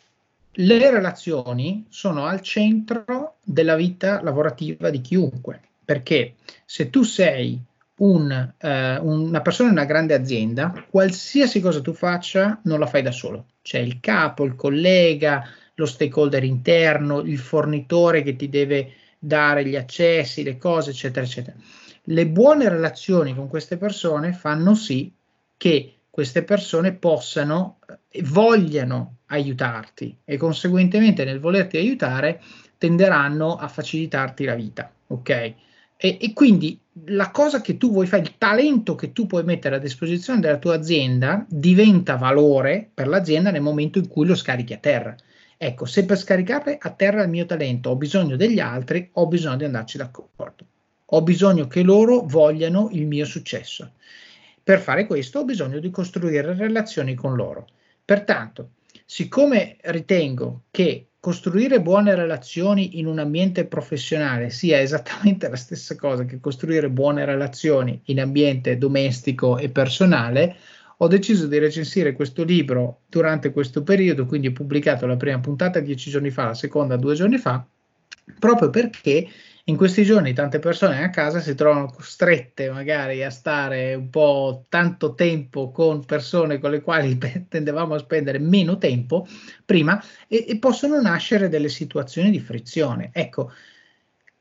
[0.51, 6.35] le relazioni sono al centro della vita lavorativa di chiunque, perché
[6.65, 7.63] se tu sei
[7.99, 13.03] un, eh, una persona in una grande azienda, qualsiasi cosa tu faccia non la fai
[13.03, 13.45] da solo.
[13.63, 19.77] C'è il capo, il collega, lo stakeholder interno, il fornitore che ti deve dare gli
[19.77, 21.57] accessi, le cose, eccetera, eccetera.
[22.05, 25.13] Le buone relazioni con queste persone fanno sì
[25.57, 32.43] che queste persone possano e eh, vogliano aiutarti e conseguentemente nel volerti aiutare
[32.77, 35.29] tenderanno a facilitarti la vita, ok?
[35.29, 35.55] E,
[35.97, 39.79] e, quindi la cosa che tu vuoi fare, il talento che tu puoi mettere a
[39.79, 44.79] disposizione della tua azienda diventa valore per l'azienda nel momento in cui lo scarichi a
[44.79, 45.15] terra.
[45.65, 49.59] Ecco, se per scaricare a terra il mio talento ho bisogno degli altri, ho bisogno
[49.59, 50.67] di andarci d'accordo.
[51.05, 53.93] Ho bisogno che loro vogliano il mio successo.
[54.61, 57.69] Per fare questo ho bisogno di costruire relazioni con loro.
[58.05, 58.71] Pertanto,
[59.07, 66.25] siccome ritengo che costruire buone relazioni in un ambiente professionale sia esattamente la stessa cosa
[66.25, 70.57] che costruire buone relazioni in ambiente domestico e personale,
[71.03, 75.81] ho deciso di recensire questo libro durante questo periodo, quindi ho pubblicato la prima puntata
[75.81, 77.67] dieci giorni fa, la seconda due giorni fa,
[78.39, 79.27] proprio perché
[79.65, 84.67] in questi giorni tante persone a casa si trovano costrette magari a stare un po'
[84.69, 89.27] tanto tempo con persone con le quali tendevamo a spendere meno tempo
[89.65, 93.11] prima e, e possono nascere delle situazioni di frizione.
[93.13, 93.51] Ecco,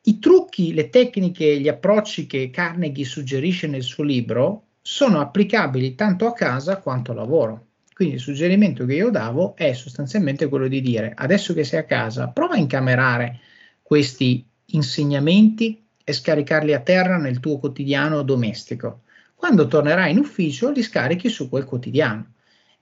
[0.03, 6.25] i trucchi, le tecniche, gli approcci che Carnegie suggerisce nel suo libro sono applicabili tanto
[6.25, 7.67] a casa quanto a lavoro.
[7.93, 11.85] Quindi il suggerimento che io davo è sostanzialmente quello di dire adesso che sei a
[11.85, 13.39] casa, prova a incamerare
[13.81, 19.01] questi insegnamenti e scaricarli a terra nel tuo quotidiano domestico.
[19.35, 22.33] Quando tornerai in ufficio li scarichi su quel quotidiano.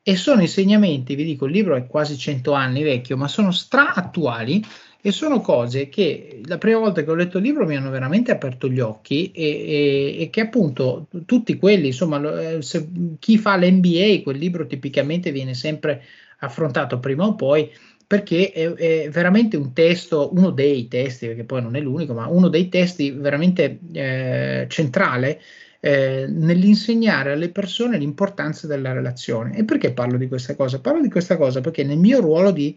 [0.01, 3.93] E sono insegnamenti, vi dico, il libro è quasi 100 anni vecchio, ma sono stra
[3.93, 4.63] attuali
[5.01, 8.31] E sono cose che la prima volta che ho letto il libro mi hanno veramente
[8.31, 13.55] aperto gli occhi e, e, e che appunto tutti quelli, insomma, eh, se, chi fa
[13.55, 16.03] l'MBA, quel libro tipicamente viene sempre
[16.39, 17.71] affrontato prima o poi
[18.05, 22.27] perché è, è, veramente un testo, uno dei testi, perché poi non è l'unico, ma
[22.27, 25.39] uno dei testi veramente eh, centrale
[25.79, 29.55] eh, nell'insegnare alle persone l'importanza della relazione.
[29.55, 30.81] E perché parlo di questa cosa?
[30.81, 32.75] Parlo di questa cosa perché nel mio ruolo di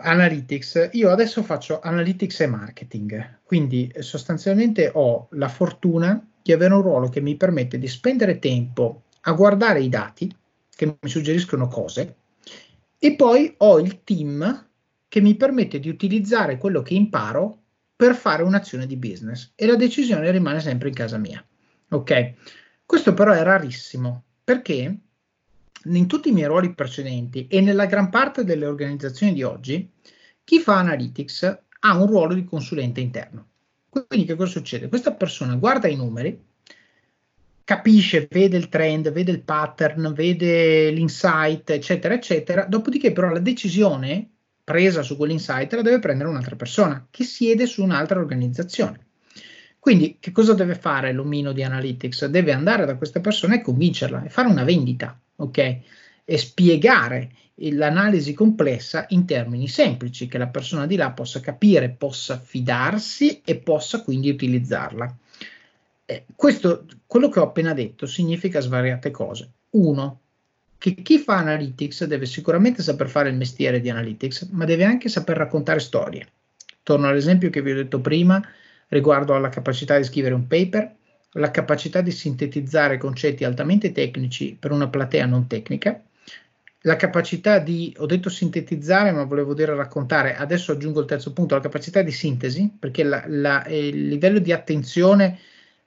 [0.00, 6.82] analytics, io adesso faccio analytics e marketing, quindi sostanzialmente ho la fortuna di avere un
[6.82, 10.34] ruolo che mi permette di spendere tempo a guardare i dati
[10.74, 12.16] che mi suggeriscono cose
[12.98, 14.66] e poi ho il team
[15.08, 17.62] che mi permette di utilizzare quello che imparo
[17.96, 19.52] per fare un'azione di business.
[19.54, 21.44] E la decisione rimane sempre in casa mia.
[21.90, 22.34] Ok,
[22.84, 24.98] questo però è rarissimo perché
[25.84, 29.90] in tutti i miei ruoli precedenti e nella gran parte delle organizzazioni di oggi,
[30.44, 33.46] chi fa analytics ha un ruolo di consulente interno.
[33.88, 34.88] Quindi che cosa succede?
[34.88, 36.40] Questa persona guarda i numeri,
[37.64, 44.30] capisce, vede il trend, vede il pattern, vede l'insight, eccetera, eccetera, dopodiché però la decisione
[44.64, 49.06] presa su quell'insight la deve prendere un'altra persona che siede su un'altra organizzazione.
[49.78, 52.26] Quindi che cosa deve fare l'omino di Analytics?
[52.26, 55.78] Deve andare da questa persona e convincerla e fare una vendita, ok?
[56.24, 62.38] E spiegare l'analisi complessa in termini semplici, che la persona di là possa capire, possa
[62.38, 65.16] fidarsi e possa quindi utilizzarla.
[66.06, 69.50] Eh, questo, quello che ho appena detto, significa svariate cose.
[69.70, 70.20] Uno,
[70.78, 75.08] che chi fa analytics deve sicuramente saper fare il mestiere di analytics, ma deve anche
[75.08, 76.26] saper raccontare storie.
[76.82, 78.42] Torno all'esempio che vi ho detto prima
[78.88, 80.94] riguardo alla capacità di scrivere un paper,
[81.32, 86.02] la capacità di sintetizzare concetti altamente tecnici per una platea non tecnica,
[86.82, 91.54] la capacità di, ho detto sintetizzare, ma volevo dire raccontare, adesso aggiungo il terzo punto,
[91.54, 95.38] la capacità di sintesi, perché la, la, il livello di attenzione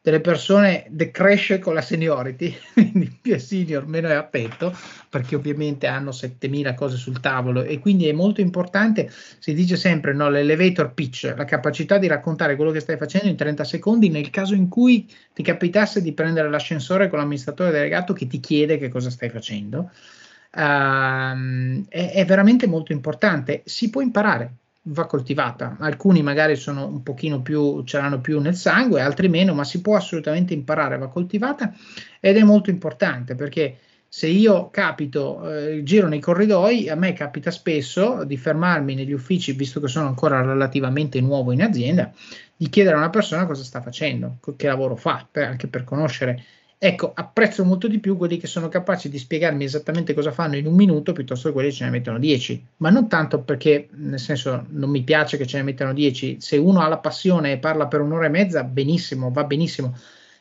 [0.03, 4.75] delle persone decresce con la seniority, quindi più è senior meno è attento,
[5.09, 7.61] perché ovviamente hanno 7000 cose sul tavolo.
[7.61, 12.55] E quindi è molto importante, si dice sempre, no, l'elevator pitch, la capacità di raccontare
[12.55, 16.49] quello che stai facendo in 30 secondi nel caso in cui ti capitasse di prendere
[16.49, 19.91] l'ascensore con l'amministratore delegato che ti chiede che cosa stai facendo.
[20.53, 25.77] Uh, è, è veramente molto importante, si può imparare, va coltivata.
[25.79, 29.81] Alcuni magari sono un pochino più, ce l'hanno più nel sangue, altri meno, ma si
[29.81, 31.73] può assolutamente imparare, va coltivata
[32.19, 33.77] ed è molto importante perché
[34.13, 39.53] se io capito, eh, giro nei corridoi, a me capita spesso di fermarmi negli uffici,
[39.53, 42.11] visto che sono ancora relativamente nuovo in azienda,
[42.57, 46.43] di chiedere a una persona cosa sta facendo, che lavoro fa, per, anche per conoscere
[46.83, 50.65] Ecco, apprezzo molto di più quelli che sono capaci di spiegarmi esattamente cosa fanno in
[50.65, 52.65] un minuto piuttosto che quelli che ce ne mettono dieci.
[52.77, 56.37] Ma non tanto perché, nel senso, non mi piace che ce ne mettano dieci.
[56.41, 59.95] Se uno ha la passione e parla per un'ora e mezza, benissimo, va benissimo.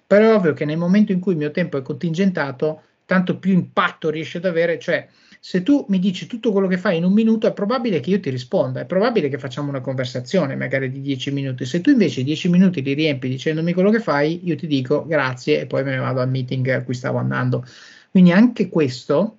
[0.07, 3.53] Però è ovvio che nel momento in cui il mio tempo è contingentato, tanto più
[3.53, 5.07] impatto riesce ad avere, cioè
[5.42, 8.20] se tu mi dici tutto quello che fai in un minuto, è probabile che io
[8.20, 11.64] ti risponda, è probabile che facciamo una conversazione magari di dieci minuti.
[11.64, 15.61] Se tu invece dieci minuti li riempi dicendomi quello che fai, io ti dico grazie
[15.61, 17.64] e poi me ne vado al meeting a cui stavo andando.
[18.11, 19.38] Quindi anche questo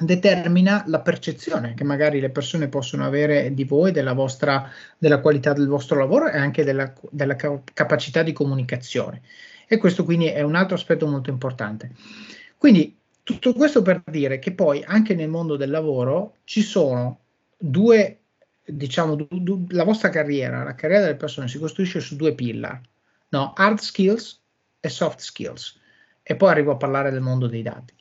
[0.00, 5.52] determina la percezione che magari le persone possono avere di voi, della, vostra, della qualità
[5.52, 9.22] del vostro lavoro e anche della, della capacità di comunicazione.
[9.68, 11.92] E questo quindi è un altro aspetto molto importante.
[12.56, 12.96] Quindi
[13.28, 17.24] tutto questo per dire che poi anche nel mondo del lavoro ci sono
[17.58, 18.20] due,
[18.64, 22.80] diciamo, du, du, la vostra carriera, la carriera delle persone si costruisce su due pillar,
[23.28, 23.52] no?
[23.54, 24.40] hard skills
[24.80, 25.78] e soft skills.
[26.22, 27.94] E poi arrivo a parlare del mondo dei dati.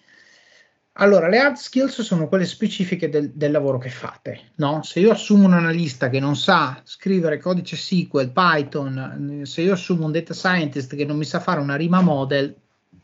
[0.94, 4.52] Allora, le hard skills sono quelle specifiche del, del, lavoro che fate.
[4.56, 4.82] No?
[4.82, 10.06] Se io assumo un analista che non sa scrivere codice SQL, Python, se io assumo
[10.06, 12.56] un data scientist che non mi sa fare una rima model,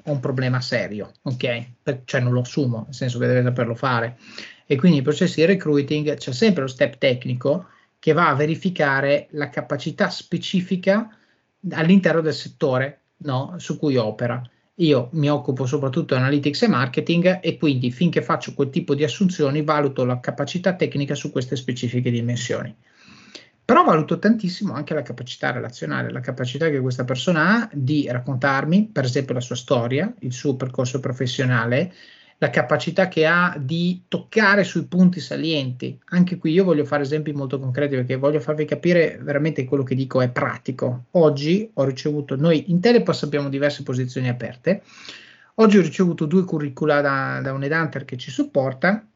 [0.06, 1.66] ho un problema serio, ok?
[1.82, 4.18] Per, cioè non lo assumo, nel senso che deve saperlo fare.
[4.66, 7.68] E quindi nei processi di recruiting c'è sempre lo step tecnico
[8.00, 11.10] che va a verificare la capacità specifica
[11.72, 14.42] all'interno del settore no, su cui opera.
[14.78, 19.04] Io mi occupo soprattutto di analytics e marketing e quindi finché faccio quel tipo di
[19.04, 22.76] assunzioni valuto la capacità tecnica su queste specifiche dimensioni.
[23.66, 28.90] Però valuto tantissimo anche la capacità relazionale, la capacità che questa persona ha di raccontarmi,
[28.92, 31.94] per esempio, la sua storia, il suo percorso professionale,
[32.40, 35.98] la capacità che ha di toccare sui punti salienti.
[36.10, 39.96] Anche qui io voglio fare esempi molto concreti perché voglio farvi capire veramente quello che
[39.96, 41.06] dico è pratico.
[41.12, 44.84] Oggi ho ricevuto, noi in Telepass abbiamo diverse posizioni aperte.
[45.56, 49.08] Oggi ho ricevuto due curricula da, da un headhunter che ci supporta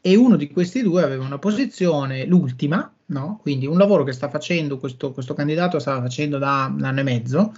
[0.00, 3.38] e uno di questi due aveva una posizione, l'ultima, no?
[3.40, 7.02] quindi un lavoro che sta facendo questo, questo candidato stava facendo da un anno e
[7.04, 7.54] mezzo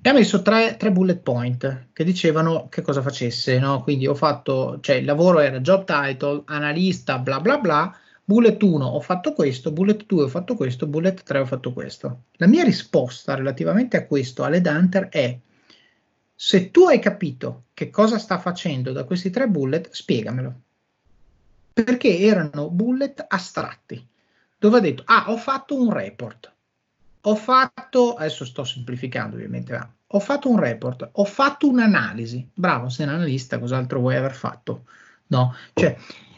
[0.00, 3.82] e ha messo tre, tre, bullet point che dicevano che cosa facesse, no?
[3.82, 8.84] quindi ho fatto, cioè il lavoro era job title, analista, bla bla bla, bullet 1
[8.84, 12.24] ho fatto questo, bullet 2 ho fatto questo, bullet 3 ho fatto questo.
[12.32, 15.38] La mia risposta relativamente a questo alle Dunter è
[16.34, 20.60] se tu hai capito che cosa sta facendo da questi tre bullet, spiegamelo
[21.74, 24.06] perché erano bullet astratti,
[24.56, 26.52] dove ha detto, ah, ho fatto un report,
[27.22, 32.88] ho fatto, adesso sto semplificando ovviamente, ma ho fatto un report, ho fatto un'analisi, bravo,
[32.88, 34.84] sei un analista, cos'altro vuoi aver fatto?
[35.26, 35.96] No, cioè,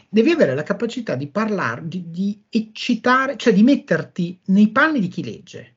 [0.09, 5.07] devi avere la capacità di parlare, di, di eccitare, cioè di metterti nei panni di
[5.07, 5.75] chi legge.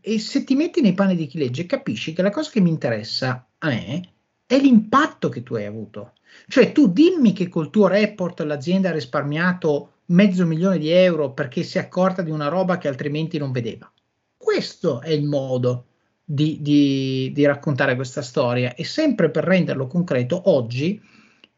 [0.00, 2.70] E se ti metti nei panni di chi legge, capisci che la cosa che mi
[2.70, 4.12] interessa a me
[4.46, 6.12] è l'impatto che tu hai avuto.
[6.48, 11.62] Cioè tu dimmi che col tuo report l'azienda ha risparmiato mezzo milione di euro perché
[11.62, 13.90] si è accorta di una roba che altrimenti non vedeva.
[14.36, 15.86] Questo è il modo
[16.24, 21.00] di, di, di raccontare questa storia e sempre per renderlo concreto, oggi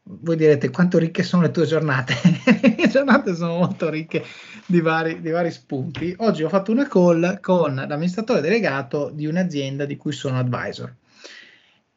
[0.07, 2.13] voi direte quanto ricche sono le tue giornate.
[2.77, 4.23] le giornate sono molto ricche
[4.67, 6.13] di vari, di vari, spunti.
[6.19, 10.93] Oggi ho fatto una call con l'amministratore delegato di un'azienda di cui sono advisor.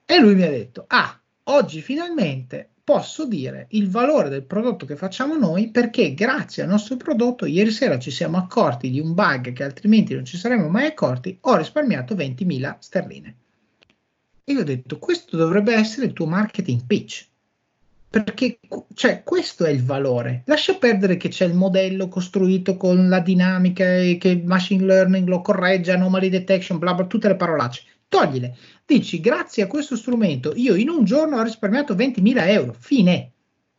[0.06, 1.20] E lui mi ha detto, ah,
[1.50, 6.96] oggi finalmente posso dire il valore del prodotto che facciamo noi perché grazie al nostro
[6.96, 10.86] prodotto ieri sera ci siamo accorti di un bug che altrimenti non ci saremmo mai
[10.86, 13.36] accorti, ho risparmiato 20.000 sterline.
[14.44, 17.26] E io ho detto, questo dovrebbe essere il tuo marketing pitch.
[18.08, 18.58] Perché
[18.94, 20.44] cioè, questo è il valore.
[20.46, 25.28] Lascia perdere che c'è il modello costruito con la dinamica e che il machine learning
[25.28, 28.56] lo corregge, anomaly detection, bla bla, tutte le parolacce toglile.
[28.84, 33.32] Dici, grazie a questo strumento io in un giorno ho risparmiato 20.000 euro, fine.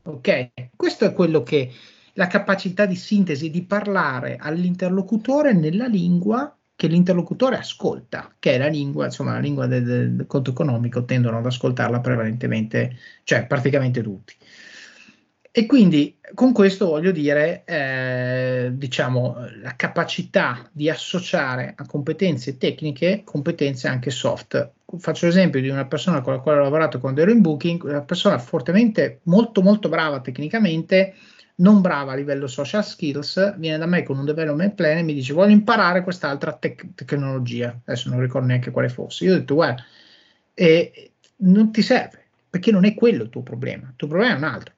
[0.03, 0.51] Ok?
[0.75, 1.71] Questo è quello che
[2.13, 8.67] la capacità di sintesi, di parlare all'interlocutore nella lingua che l'interlocutore ascolta, che è la
[8.67, 14.33] lingua, insomma, la lingua del, del conto economico tendono ad ascoltarla prevalentemente, cioè praticamente tutti.
[15.59, 23.23] E quindi con questo voglio dire, eh, diciamo, la capacità di associare a competenze tecniche
[23.25, 24.71] competenze anche soft.
[24.99, 28.03] Faccio l'esempio di una persona con la quale ho lavorato quando ero in Booking, una
[28.03, 31.15] persona fortemente, molto, molto brava tecnicamente,
[31.55, 35.13] non brava a livello social skills, viene da me con un development plan e mi
[35.13, 37.77] dice voglio imparare quest'altra tec- tecnologia.
[37.83, 39.25] Adesso non ricordo neanche quale fosse.
[39.25, 39.83] Io ho detto, guarda,
[40.53, 44.37] eh, non ti serve, perché non è quello il tuo problema, il tuo problema è
[44.37, 44.77] un altro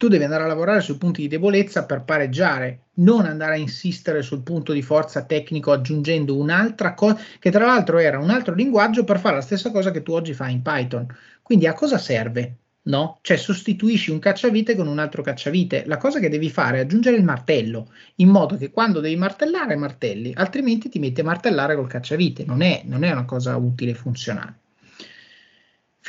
[0.00, 4.22] tu devi andare a lavorare sui punti di debolezza per pareggiare, non andare a insistere
[4.22, 9.04] sul punto di forza tecnico aggiungendo un'altra cosa, che tra l'altro era un altro linguaggio
[9.04, 11.06] per fare la stessa cosa che tu oggi fai in Python.
[11.42, 12.56] Quindi a cosa serve?
[12.82, 13.18] No?
[13.20, 15.84] Cioè sostituisci un cacciavite con un altro cacciavite.
[15.84, 19.76] La cosa che devi fare è aggiungere il martello, in modo che quando devi martellare
[19.76, 22.44] martelli, altrimenti ti metti a martellare col cacciavite.
[22.46, 24.59] Non è, non è una cosa utile e funzionale.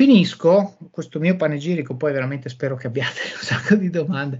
[0.02, 4.40] Finisco questo mio panegirico, poi veramente spero che abbiate un sacco di domande.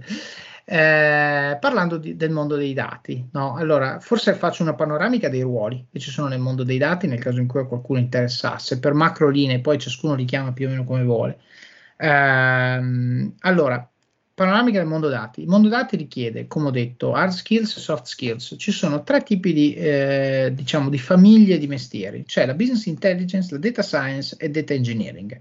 [0.64, 3.54] Eh, parlando di, del mondo dei dati, no?
[3.54, 7.20] allora forse faccio una panoramica dei ruoli che ci sono nel mondo dei dati nel
[7.20, 10.70] caso in cui a qualcuno interessasse, per macro linee, poi ciascuno li chiama più o
[10.70, 11.38] meno come vuole.
[11.96, 13.91] Eh, allora,
[14.34, 15.42] panoramica del mondo dati.
[15.42, 18.54] Il mondo dati richiede, come ho detto, hard skills e soft skills.
[18.58, 22.24] Ci sono tre tipi di, eh, diciamo, di famiglie di mestieri.
[22.24, 25.40] C'è la business intelligence, la data science e data engineering.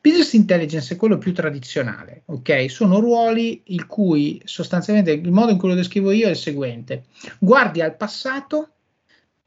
[0.00, 2.68] Business intelligence è quello più tradizionale, ok?
[2.68, 7.04] Sono ruoli il cui sostanzialmente il modo in cui lo descrivo io è il seguente:
[7.38, 8.68] guardi al passato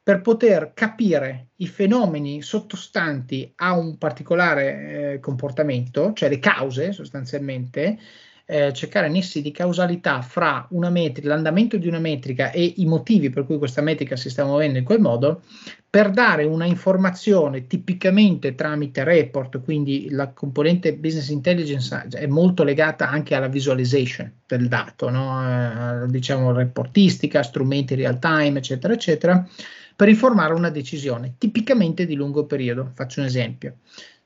[0.02, 7.98] per poter capire i fenomeni sottostanti a un particolare eh, comportamento, cioè le cause sostanzialmente,
[8.46, 13.30] eh, cercare nessi di causalità fra una metrica, l'andamento di una metrica e i motivi
[13.30, 15.41] per cui questa metrica si sta muovendo in quel modo,
[15.89, 23.10] per dare una informazione tipicamente tramite report, quindi la componente business intelligence è molto legata
[23.10, 26.04] anche alla visualization del dato, no?
[26.04, 29.48] eh, diciamo reportistica, strumenti real time, eccetera, eccetera,
[29.96, 32.91] per informare una decisione tipicamente di lungo periodo.
[32.93, 33.78] Faccio un esempio.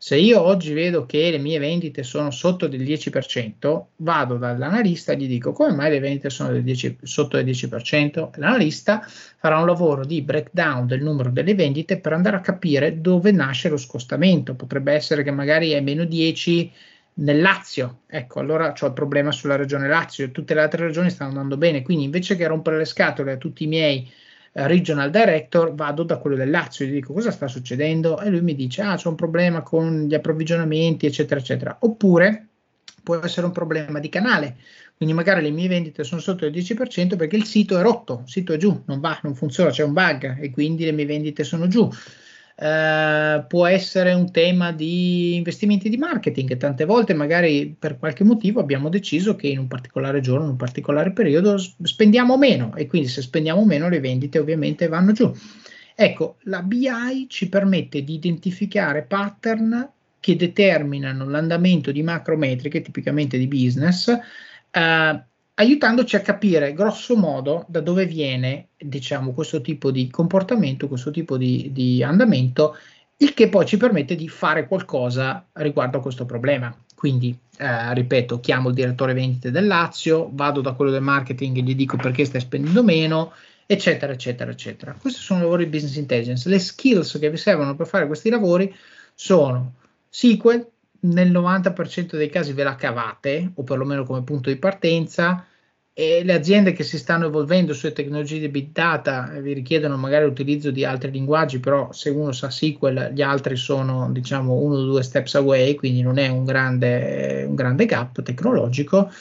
[0.02, 5.18] Se io oggi vedo che le mie vendite sono sotto del 10%, vado dall'analista e
[5.18, 8.30] gli dico come mai le vendite sono del 10, sotto del 10%.
[8.36, 13.34] L'analista farà un lavoro di breakdown del numero delle vendite per andare a capire dove
[13.34, 14.56] nasce lo scostamento.
[14.56, 16.72] Potrebbe essere che magari è meno 10
[17.16, 21.32] nel Lazio, ecco, allora ho il problema sulla regione Lazio, tutte le altre regioni stanno
[21.32, 24.10] andando bene, quindi invece che rompere le scatole a tutti i miei
[24.54, 28.56] regional director, vado da quello del Lazio gli dico cosa sta succedendo e lui mi
[28.56, 31.78] dice ah c'è un problema con gli approvvigionamenti eccetera eccetera.
[31.82, 32.48] Oppure
[33.04, 34.58] può essere un problema di canale,
[34.96, 38.30] Quindi magari le mie vendite sono sotto il 10% perché il sito è rotto, il
[38.30, 41.44] sito è giù, non va, non funziona, c'è un bug e quindi le mie vendite
[41.44, 41.90] sono giù.
[42.62, 46.58] Uh, può essere un tema di investimenti di marketing.
[46.58, 50.56] Tante volte, magari per qualche motivo, abbiamo deciso che in un particolare giorno, in un
[50.58, 55.34] particolare periodo, spendiamo meno e quindi se spendiamo meno le vendite ovviamente vanno giù.
[55.96, 63.48] Ecco, la BI ci permette di identificare pattern che determinano l'andamento di macrometriche, tipicamente di
[63.48, 64.10] business,
[64.72, 71.12] eh, aiutandoci a capire grosso modo da dove viene diciamo, questo tipo di comportamento, questo
[71.12, 72.78] tipo di, di andamento,
[73.18, 76.74] il che poi ci permette di fare qualcosa riguardo a questo problema.
[76.96, 81.62] Quindi, eh, ripeto, chiamo il direttore vendite del Lazio, vado da quello del marketing e
[81.62, 83.34] gli dico perché stai spendendo meno,
[83.66, 84.96] eccetera, eccetera, eccetera.
[85.00, 86.50] Questi sono lavori di business intelligence.
[86.50, 88.74] Le skills che vi servono per fare questi lavori
[89.14, 89.76] sono
[90.10, 90.68] SQL,
[91.02, 95.46] nel 90% dei casi ve la cavate, o perlomeno come punto di partenza,
[96.00, 99.98] e le aziende che si stanno evolvendo sulle tecnologie di big data eh, vi richiedono
[99.98, 104.76] magari l'utilizzo di altri linguaggi, però se uno sa SQL, gli altri sono diciamo uno
[104.76, 109.12] o due steps away, quindi non è un grande, un grande gap tecnologico.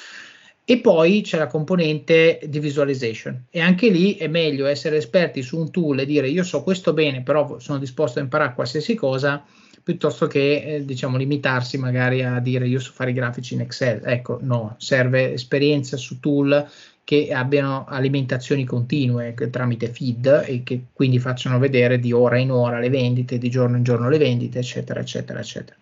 [0.65, 5.59] E poi c'è la componente di visualization e anche lì è meglio essere esperti su
[5.59, 9.45] un tool e dire io so questo bene, però sono disposto a imparare qualsiasi cosa
[9.89, 14.03] piuttosto che eh, diciamo limitarsi magari a dire io so fare i grafici in Excel.
[14.05, 16.69] Ecco, no, serve esperienza su tool
[17.05, 22.79] che abbiano alimentazioni continue tramite feed e che quindi facciano vedere di ora in ora
[22.79, 25.79] le vendite, di giorno in giorno le vendite, eccetera, eccetera, eccetera.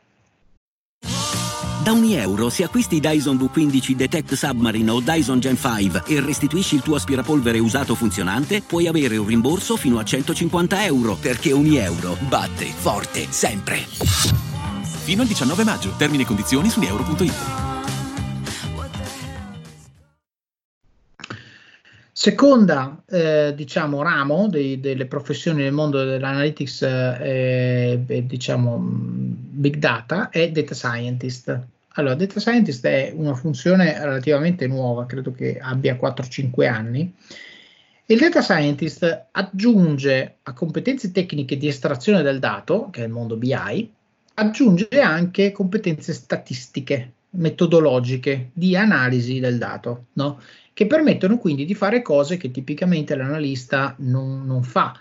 [1.86, 6.74] Da ogni euro, se acquisti Dyson V15 Detect Submarine o Dyson Gen 5 e restituisci
[6.74, 11.76] il tuo aspirapolvere usato funzionante, puoi avere un rimborso fino a 150 euro, perché ogni
[11.76, 13.76] euro batte forte sempre.
[15.04, 15.92] Fino al 19 maggio.
[15.96, 17.34] Termini e condizioni su euro.it.
[22.10, 30.30] Seconda, eh, diciamo, ramo dei, delle professioni nel mondo dell'analytics e eh, diciamo big data
[30.30, 31.74] è data scientist.
[31.98, 37.12] Allora, data scientist è una funzione relativamente nuova, credo che abbia 4-5 anni.
[38.06, 43.36] Il data scientist aggiunge a competenze tecniche di estrazione del dato, che è il mondo
[43.36, 43.90] BI,
[44.34, 50.40] aggiunge anche competenze statistiche, metodologiche di analisi del dato, no?
[50.74, 54.92] che permettono quindi di fare cose che tipicamente l'analista non, non fa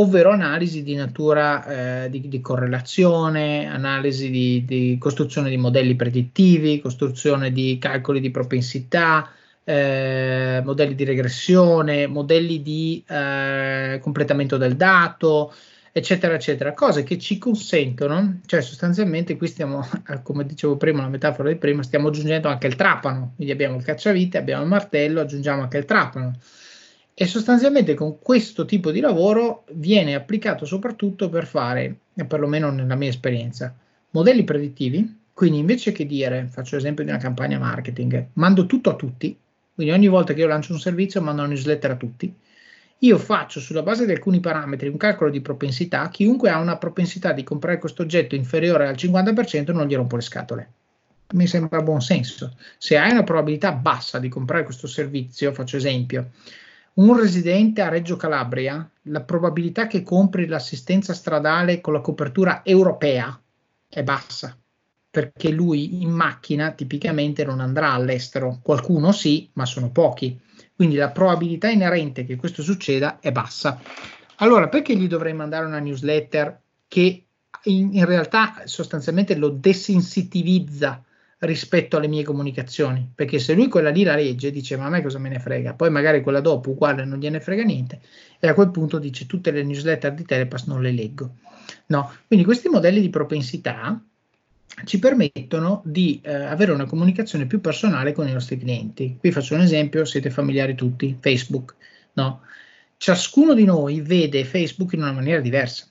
[0.00, 6.80] ovvero analisi di natura eh, di, di, correlazione, analisi di, di, costruzione di modelli predittivi,
[6.80, 9.28] costruzione di calcoli di propensità,
[9.64, 15.52] eh, modelli di regressione, modelli di eh, completamento del dato,
[15.90, 19.84] eccetera, eccetera, cose che ci consentono, cioè sostanzialmente qui stiamo,
[20.22, 23.82] come dicevo prima, la metafora di prima, stiamo aggiungendo anche il trapano, quindi abbiamo il
[23.82, 26.36] cacciavite, abbiamo il martello, aggiungiamo anche il trapano
[27.20, 31.92] e sostanzialmente con questo tipo di lavoro viene applicato soprattutto per fare,
[32.28, 33.74] perlomeno nella mia esperienza,
[34.10, 35.22] modelli predittivi.
[35.32, 39.36] Quindi invece che dire, faccio l'esempio di una campagna marketing, mando tutto a tutti,
[39.74, 42.32] quindi ogni volta che io lancio un servizio mando una newsletter a tutti,
[42.98, 47.32] io faccio sulla base di alcuni parametri un calcolo di propensità, chiunque ha una propensità
[47.32, 50.70] di comprare questo oggetto inferiore al 50% non gli rompo le scatole.
[51.32, 52.54] Mi sembra buon senso.
[52.78, 56.30] Se hai una probabilità bassa di comprare questo servizio, faccio esempio,
[56.98, 63.40] un residente a Reggio Calabria, la probabilità che compri l'assistenza stradale con la copertura europea
[63.88, 64.56] è bassa,
[65.08, 70.40] perché lui in macchina tipicamente non andrà all'estero, qualcuno sì, ma sono pochi.
[70.74, 73.80] Quindi la probabilità inerente che questo succeda è bassa.
[74.36, 77.26] Allora, perché gli dovrei mandare una newsletter che
[77.64, 81.02] in, in realtà sostanzialmente lo desensitivizza
[81.40, 85.02] rispetto alle mie comunicazioni, perché se lui quella lì la legge dice ma a me
[85.02, 88.00] cosa me ne frega, poi magari quella dopo uguale non gliene frega niente
[88.40, 91.36] e a quel punto dice tutte le newsletter di Telepass non le leggo.
[91.86, 94.02] No, quindi questi modelli di propensità
[94.84, 99.16] ci permettono di eh, avere una comunicazione più personale con i nostri clienti.
[99.18, 101.74] Qui faccio un esempio, siete familiari tutti, Facebook,
[102.14, 102.42] no?
[102.96, 105.86] Ciascuno di noi vede Facebook in una maniera diversa,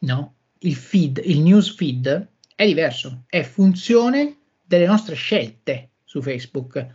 [0.00, 0.34] no?
[0.58, 4.36] Il feed, il news feed è diverso, è funzione
[4.76, 6.86] delle nostre scelte su Facebook.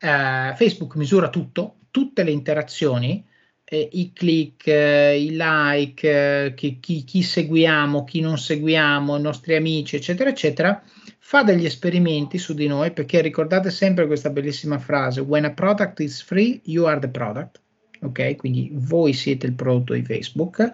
[0.00, 3.24] Uh, Facebook misura tutto, tutte le interazioni,
[3.64, 9.20] eh, i click, eh, i like, eh, chi, chi, chi, seguiamo, chi non seguiamo, i
[9.20, 10.82] nostri amici, eccetera, eccetera,
[11.18, 16.00] fa degli esperimenti su di noi perché ricordate sempre questa bellissima frase: When a product
[16.00, 17.60] is free, you are the product.
[18.02, 20.72] Ok, quindi voi siete il prodotto di Facebook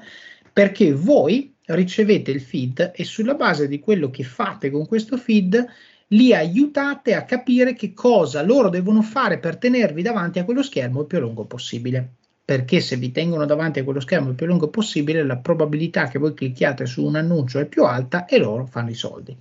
[0.52, 5.66] perché voi ricevete il feed e sulla base di quello che fate con questo feed
[6.08, 11.00] li aiutate a capire che cosa loro devono fare per tenervi davanti a quello schermo
[11.00, 12.14] il più lungo possibile.
[12.46, 16.20] Perché se vi tengono davanti a quello schermo il più lungo possibile, la probabilità che
[16.20, 19.36] voi clicchiate su un annuncio è più alta e loro fanno i soldi.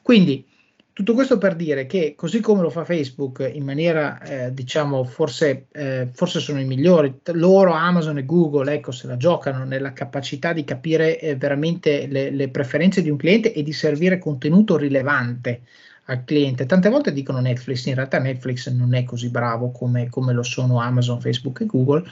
[0.00, 0.46] Quindi
[1.00, 5.66] tutto questo per dire che così come lo fa Facebook in maniera, eh, diciamo, forse,
[5.72, 10.52] eh, forse sono i migliori, loro, Amazon e Google, ecco, se la giocano nella capacità
[10.52, 15.62] di capire eh, veramente le, le, preferenze di un cliente e di servire contenuto rilevante
[16.10, 16.66] al cliente.
[16.66, 20.80] Tante volte dicono Netflix, in realtà Netflix non è così bravo come, come lo sono
[20.80, 22.04] Amazon, Facebook e Google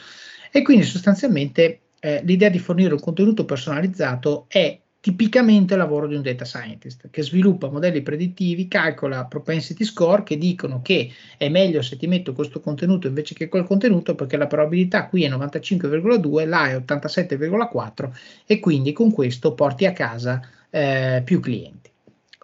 [0.53, 6.15] e quindi sostanzialmente eh, l'idea di fornire un contenuto personalizzato è tipicamente il lavoro di
[6.15, 11.83] un data scientist che sviluppa modelli predittivi, calcola propensity score che dicono che è meglio
[11.83, 16.49] se ti metto questo contenuto invece che quel contenuto perché la probabilità qui è 95,2,
[16.49, 18.11] là è 87,4
[18.47, 20.41] e quindi con questo porti a casa
[20.71, 21.88] eh, più clienti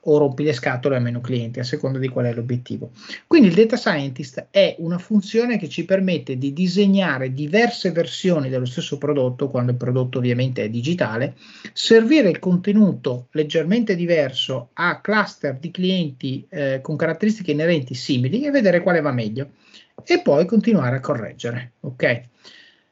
[0.04, 2.90] o rompi le scatole a meno clienti, a seconda di qual è l'obiettivo.
[3.26, 8.64] Quindi il data scientist è una funzione che ci permette di disegnare diverse versioni dello
[8.64, 11.36] stesso prodotto, quando il prodotto ovviamente è digitale,
[11.72, 18.50] servire il contenuto leggermente diverso a cluster di clienti eh, con caratteristiche inerenti simili e
[18.50, 19.50] vedere quale va meglio
[20.04, 21.72] e poi continuare a correggere.
[21.80, 22.22] Ok?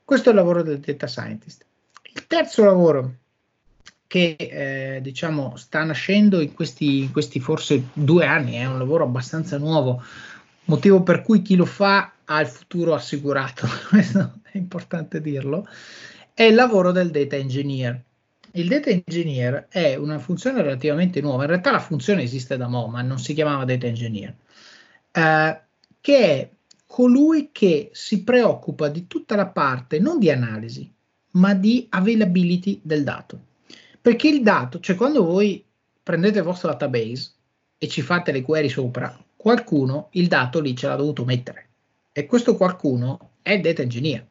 [0.04, 1.64] Questo è il lavoro del data scientist.
[2.14, 3.16] Il terzo lavoro
[4.12, 9.04] che eh, diciamo sta nascendo in questi, in questi, forse due anni, è un lavoro
[9.04, 10.02] abbastanza nuovo,
[10.66, 15.66] motivo per cui chi lo fa ha il futuro assicurato, questo è importante dirlo,
[16.34, 18.02] è il lavoro del data engineer.
[18.50, 22.88] Il data engineer è una funzione relativamente nuova, in realtà la funzione esiste da mo',
[22.88, 24.34] ma non si chiamava data engineer,
[25.10, 25.60] eh,
[26.02, 26.50] che è
[26.84, 30.92] colui che si preoccupa di tutta la parte non di analisi,
[31.30, 33.50] ma di availability del dato.
[34.02, 35.64] Perché il dato, cioè quando voi
[36.02, 37.34] prendete il vostro database
[37.78, 41.68] e ci fate le query sopra, qualcuno il dato lì ce l'ha dovuto mettere.
[42.10, 44.26] E questo qualcuno è data engineer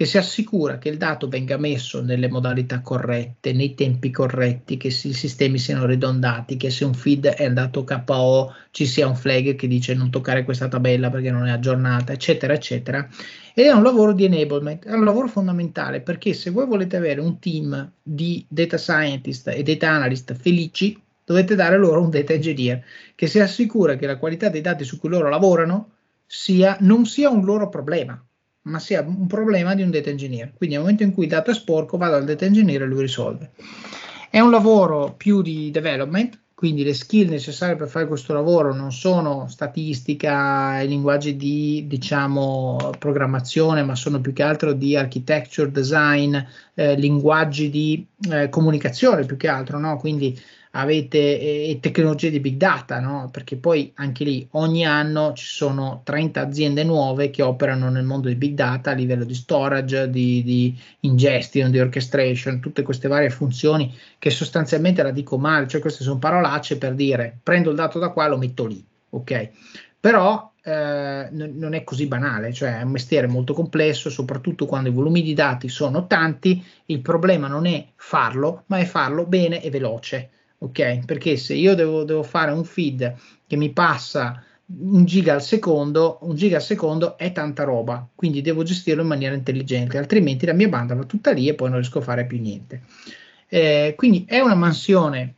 [0.00, 4.86] che si assicura che il dato venga messo nelle modalità corrette, nei tempi corretti, che
[4.86, 9.56] i sistemi siano ridondati, che se un feed è andato KO ci sia un flag
[9.56, 13.06] che dice non toccare questa tabella perché non è aggiornata, eccetera, eccetera.
[13.52, 17.20] Ed è un lavoro di enablement, è un lavoro fondamentale perché se voi volete avere
[17.20, 22.82] un team di data scientist e data analyst felici, dovete dare loro un data engineer
[23.14, 25.90] che si assicura che la qualità dei dati su cui loro lavorano
[26.24, 28.18] sia, non sia un loro problema,
[28.62, 30.52] ma sia un problema di un data engineer.
[30.54, 33.00] Quindi nel momento in cui il dato è sporco, vado al data engineer e lui
[33.00, 33.50] risolve.
[34.30, 38.92] È un lavoro più di development, quindi le skill necessarie per fare questo lavoro non
[38.92, 46.36] sono statistica e linguaggi di diciamo programmazione, ma sono più che altro di architecture, design,
[46.74, 49.96] eh, linguaggi di eh, comunicazione più che altro, no?
[49.96, 50.38] Quindi
[50.72, 53.28] avete eh, tecnologie di big data, no?
[53.32, 58.28] perché poi anche lì ogni anno ci sono 30 aziende nuove che operano nel mondo
[58.28, 63.30] di big data a livello di storage, di, di ingestion, di orchestration, tutte queste varie
[63.30, 67.98] funzioni che sostanzialmente la dico male, cioè queste sono parolacce per dire prendo il dato
[67.98, 69.50] da qua e lo metto lì, ok?
[69.98, 74.92] Però eh, non è così banale, cioè è un mestiere molto complesso, soprattutto quando i
[74.92, 79.68] volumi di dati sono tanti, il problema non è farlo, ma è farlo bene e
[79.68, 80.30] veloce
[80.62, 81.04] ok?
[81.04, 83.14] Perché se io devo, devo fare un feed
[83.46, 84.42] che mi passa
[84.78, 89.08] un giga al secondo, un giga al secondo è tanta roba, quindi devo gestirlo in
[89.08, 92.26] maniera intelligente, altrimenti la mia banda va tutta lì e poi non riesco a fare
[92.26, 92.82] più niente.
[93.48, 95.34] Eh, quindi è una mansione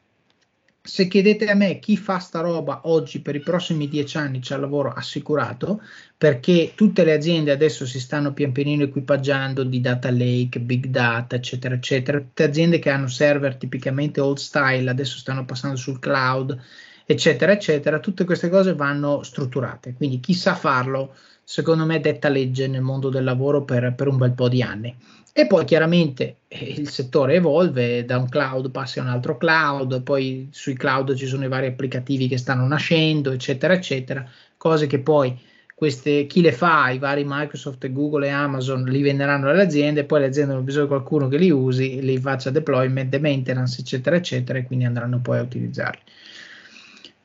[0.84, 4.56] se chiedete a me chi fa sta roba oggi per i prossimi dieci anni c'è
[4.56, 5.80] lavoro assicurato
[6.18, 11.36] perché tutte le aziende adesso si stanno pian pianino equipaggiando di data lake, big data
[11.36, 12.18] eccetera eccetera.
[12.18, 16.58] Tutte aziende che hanno server tipicamente old style adesso stanno passando sul cloud
[17.06, 18.00] eccetera eccetera.
[18.00, 21.14] Tutte queste cose vanno strutturate quindi chi sa farlo
[21.52, 24.96] secondo me detta legge nel mondo del lavoro per, per un bel po' di anni.
[25.34, 30.00] E poi chiaramente eh, il settore evolve, da un cloud passi a un altro cloud,
[30.02, 34.26] poi sui cloud ci sono i vari applicativi che stanno nascendo, eccetera, eccetera,
[34.56, 35.38] cose che poi
[35.74, 40.20] queste, chi le fa, i vari Microsoft, Google e Amazon, li venderanno alle aziende, poi
[40.20, 44.58] le aziende hanno bisogno di qualcuno che li usi, li faccia deployment, maintenance, eccetera, eccetera,
[44.58, 46.00] e quindi andranno poi a utilizzarli.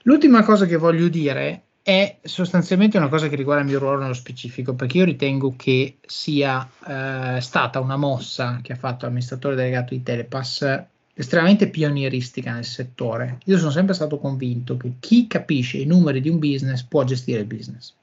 [0.01, 4.13] L'ultima cosa che voglio dire è sostanzialmente una cosa che riguarda il mio ruolo nello
[4.13, 9.93] specifico, perché io ritengo che sia eh, stata una mossa che ha fatto l'amministratore delegato
[9.93, 10.83] di Telepass
[11.13, 13.37] estremamente pionieristica nel settore.
[13.45, 17.39] Io sono sempre stato convinto che chi capisce i numeri di un business può gestire
[17.39, 17.93] il business.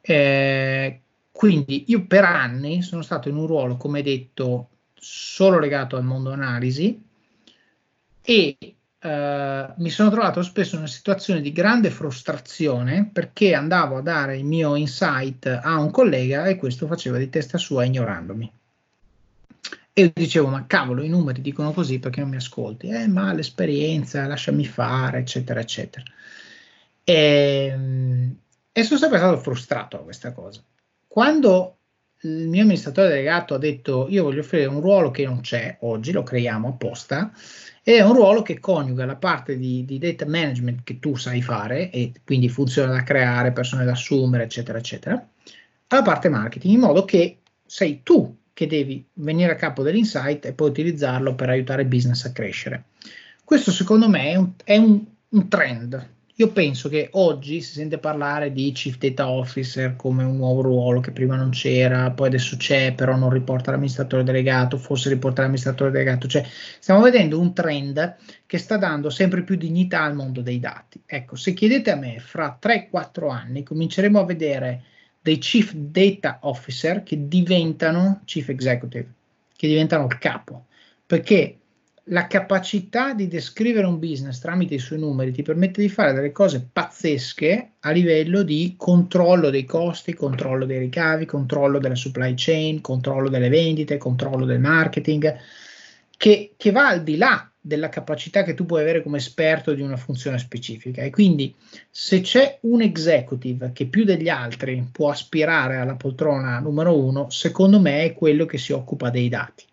[0.00, 6.04] Eh, quindi io per anni sono stato in un ruolo, come detto, solo legato al
[6.04, 6.98] mondo analisi
[8.22, 8.56] e
[9.00, 14.36] eh, mi sono trovato spesso in una situazione di grande frustrazione perché andavo a dare
[14.36, 18.52] il mio insight a un collega e questo faceva di testa sua ignorandomi.
[19.92, 22.88] E io dicevo, ma cavolo, i numeri dicono così perché non mi ascolti?
[22.88, 26.04] Eh, ma l'esperienza, lasciami fare, eccetera, eccetera.
[27.02, 28.34] E,
[28.70, 30.62] e sono sempre stato frustrato da questa cosa.
[31.06, 31.78] Quando
[32.22, 36.12] il mio amministratore delegato ha detto io voglio offrire un ruolo che non c'è oggi,
[36.12, 37.32] lo creiamo apposta,
[37.82, 41.90] è un ruolo che coniuga la parte di, di, data management che tu sai fare
[41.90, 45.28] e quindi funziona da creare, persone da assumere, eccetera, eccetera,
[45.88, 50.52] alla parte marketing, in modo che sei tu che devi venire a capo dell'insight e
[50.52, 52.84] poi utilizzarlo per aiutare il business a crescere.
[53.44, 57.98] Questo secondo me è un, è un, un trend io penso che oggi si sente
[57.98, 62.56] parlare di Chief Data Officer come un nuovo ruolo che prima non c'era, poi adesso
[62.56, 66.28] c'è, però non riporta l'amministratore delegato, forse riporta l'amministratore delegato.
[66.28, 66.46] Cioè,
[66.78, 68.16] stiamo vedendo un trend
[68.46, 71.02] che sta dando sempre più dignità al mondo dei dati.
[71.04, 74.82] Ecco, se chiedete a me, fra 3-4 anni cominceremo a vedere
[75.20, 79.12] dei Chief Data Officer che diventano Chief Executive,
[79.56, 80.66] che diventano il capo,
[81.04, 81.58] perché
[82.10, 86.32] la capacità di descrivere un business tramite i suoi numeri ti permette di fare delle
[86.32, 92.80] cose pazzesche a livello di controllo dei costi, controllo dei ricavi, controllo della supply chain,
[92.80, 95.36] controllo delle vendite, controllo del marketing,
[96.16, 99.82] che, che va al di là della capacità che tu puoi avere come esperto di
[99.82, 101.02] una funzione specifica.
[101.02, 101.54] E quindi
[101.90, 107.78] se c'è un executive che più degli altri può aspirare alla poltrona numero uno, secondo
[107.78, 109.64] me è quello che si occupa dei dati.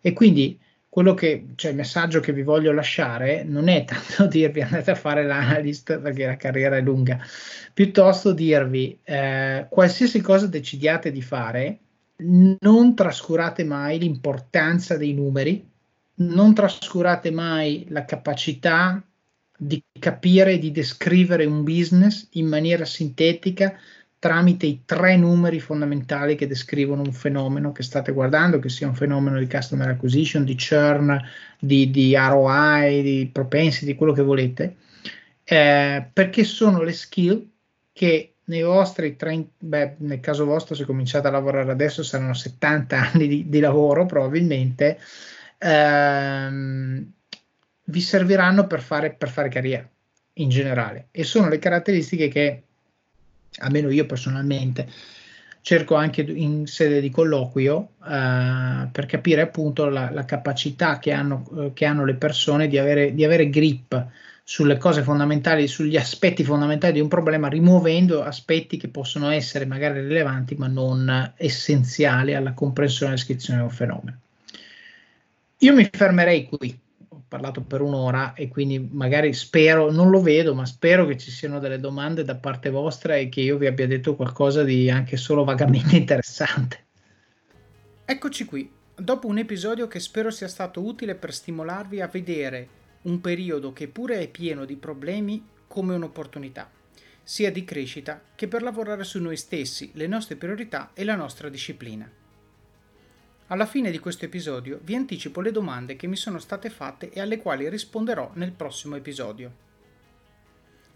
[0.00, 0.58] E quindi
[0.98, 4.96] quello che, cioè il messaggio che vi voglio lasciare non è tanto dirvi andate a
[4.96, 7.20] fare l'analyst perché la carriera è lunga,
[7.72, 11.78] piuttosto dirvi eh, qualsiasi cosa decidiate di fare,
[12.16, 15.64] non trascurate mai l'importanza dei numeri,
[16.14, 19.00] non trascurate mai la capacità
[19.56, 23.78] di capire e di descrivere un business in maniera sintetica
[24.18, 28.94] tramite i tre numeri fondamentali che descrivono un fenomeno che state guardando, che sia un
[28.94, 31.20] fenomeno di customer acquisition, di churn,
[31.58, 34.76] di, di ROI, di propensity, quello che volete,
[35.44, 37.48] eh, perché sono le skill
[37.92, 43.10] che nei vostri 30, beh, nel caso vostro se cominciate a lavorare adesso saranno 70
[43.12, 44.98] anni di, di lavoro probabilmente,
[45.58, 47.12] ehm,
[47.84, 49.88] vi serviranno per fare, per fare carriera
[50.34, 51.08] in generale.
[51.10, 52.62] E sono le caratteristiche che
[53.58, 54.88] almeno io personalmente
[55.68, 61.46] cerco anche in sede di colloquio eh, per capire appunto la, la capacità che hanno,
[61.58, 64.06] eh, che hanno, le persone di avere, di avere grip
[64.42, 70.00] sulle cose fondamentali, sugli aspetti fondamentali di un problema, rimuovendo aspetti che possono essere magari
[70.00, 74.18] rilevanti ma non essenziali alla comprensione e descrizione di un fenomeno.
[75.58, 76.78] Io mi fermerei qui
[77.28, 81.58] parlato per un'ora e quindi magari spero, non lo vedo, ma spero che ci siano
[81.58, 85.44] delle domande da parte vostra e che io vi abbia detto qualcosa di anche solo
[85.44, 86.86] vagamente interessante.
[88.04, 92.68] Eccoci qui, dopo un episodio che spero sia stato utile per stimolarvi a vedere
[93.02, 96.70] un periodo che pure è pieno di problemi come un'opportunità,
[97.22, 101.50] sia di crescita che per lavorare su noi stessi, le nostre priorità e la nostra
[101.50, 102.10] disciplina.
[103.50, 107.18] Alla fine di questo episodio vi anticipo le domande che mi sono state fatte e
[107.18, 109.50] alle quali risponderò nel prossimo episodio.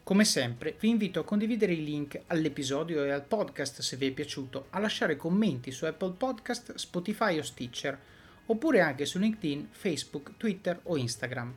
[0.02, 4.10] Come sempre vi invito a condividere i link all'episodio e al podcast se vi è
[4.10, 7.98] piaciuto, a lasciare commenti su Apple Podcast, Spotify o Stitcher,
[8.44, 11.54] oppure anche su LinkedIn, Facebook, Twitter o Instagram.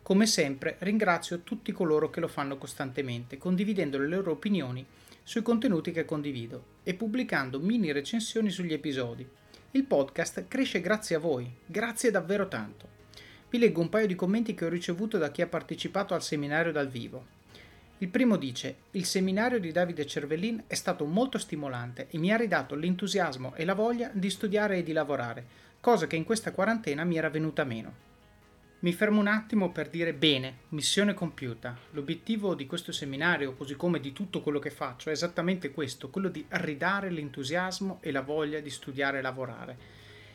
[0.00, 4.86] Come sempre ringrazio tutti coloro che lo fanno costantemente, condividendo le loro opinioni
[5.24, 9.28] sui contenuti che condivido e pubblicando mini recensioni sugli episodi
[9.72, 12.88] il podcast cresce grazie a voi, grazie davvero tanto.
[13.48, 16.72] Vi leggo un paio di commenti che ho ricevuto da chi ha partecipato al seminario
[16.72, 17.24] dal vivo.
[17.98, 22.36] Il primo dice: Il seminario di Davide Cervellin è stato molto stimolante e mi ha
[22.36, 25.46] ridato l'entusiasmo e la voglia di studiare e di lavorare,
[25.80, 28.09] cosa che in questa quarantena mi era venuta meno.
[28.82, 31.76] Mi fermo un attimo per dire bene, missione compiuta.
[31.90, 36.30] L'obiettivo di questo seminario, così come di tutto quello che faccio, è esattamente questo, quello
[36.30, 39.76] di ridare l'entusiasmo e la voglia di studiare e lavorare,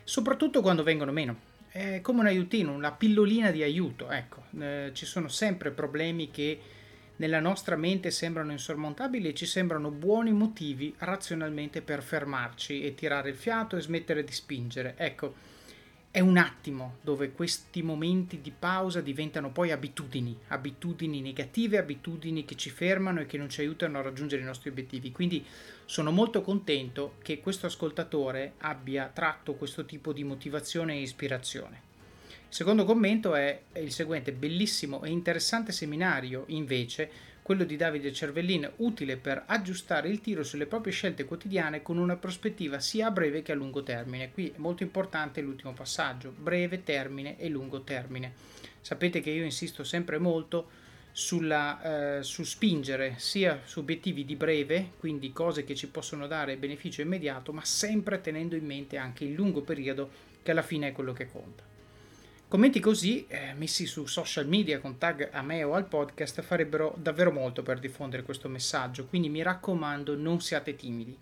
[0.04, 1.54] soprattutto quando vengono meno.
[1.70, 4.44] È come un aiutino, una pillolina di aiuto, ecco.
[4.60, 6.60] Eh, ci sono sempre problemi che
[7.16, 13.30] nella nostra mente sembrano insormontabili e ci sembrano buoni motivi razionalmente per fermarci e tirare
[13.32, 14.94] il fiato e smettere di spingere.
[14.98, 15.34] Ecco,
[16.16, 22.56] è un attimo dove questi momenti di pausa diventano poi abitudini, abitudini negative, abitudini che
[22.56, 25.12] ci fermano e che non ci aiutano a raggiungere i nostri obiettivi.
[25.12, 25.44] Quindi
[25.84, 31.82] sono molto contento che questo ascoltatore abbia tratto questo tipo di motivazione e ispirazione.
[32.48, 37.12] secondo commento è il seguente bellissimo e interessante seminario invece
[37.46, 42.16] quello di Davide Cervellin, utile per aggiustare il tiro sulle proprie scelte quotidiane con una
[42.16, 44.32] prospettiva sia a breve che a lungo termine.
[44.32, 48.34] Qui è molto importante l'ultimo passaggio, breve termine e lungo termine.
[48.82, 50.70] Sapete che io insisto sempre molto
[51.12, 56.58] sulla, eh, su spingere sia su obiettivi di breve, quindi cose che ci possono dare
[56.58, 60.10] beneficio immediato, ma sempre tenendo in mente anche il lungo periodo
[60.42, 61.75] che alla fine è quello che conta.
[62.48, 66.96] Commenti così, eh, messi su social media con tag a me o al podcast, farebbero
[66.96, 71.18] davvero molto per diffondere questo messaggio, quindi mi raccomando non siate timidi.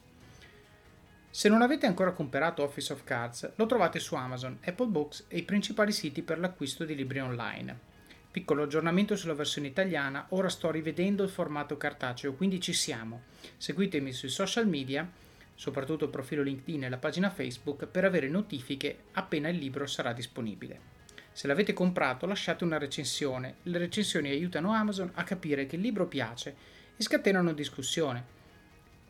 [1.30, 5.38] Se non avete ancora comprato Office of Cards, lo trovate su Amazon, Apple Books e
[5.38, 7.92] i principali siti per l'acquisto di libri online.
[8.30, 13.24] Piccolo aggiornamento sulla versione italiana, ora sto rivedendo il formato cartaceo, quindi ci siamo.
[13.56, 15.10] Seguitemi sui social media,
[15.56, 20.12] soprattutto il profilo LinkedIn e la pagina Facebook, per avere notifiche appena il libro sarà
[20.12, 20.93] disponibile.
[21.34, 26.08] Se l'avete comprato lasciate una recensione, le recensioni aiutano Amazon a capire che il libro
[26.08, 26.56] piace
[26.96, 28.24] e scatenano discussione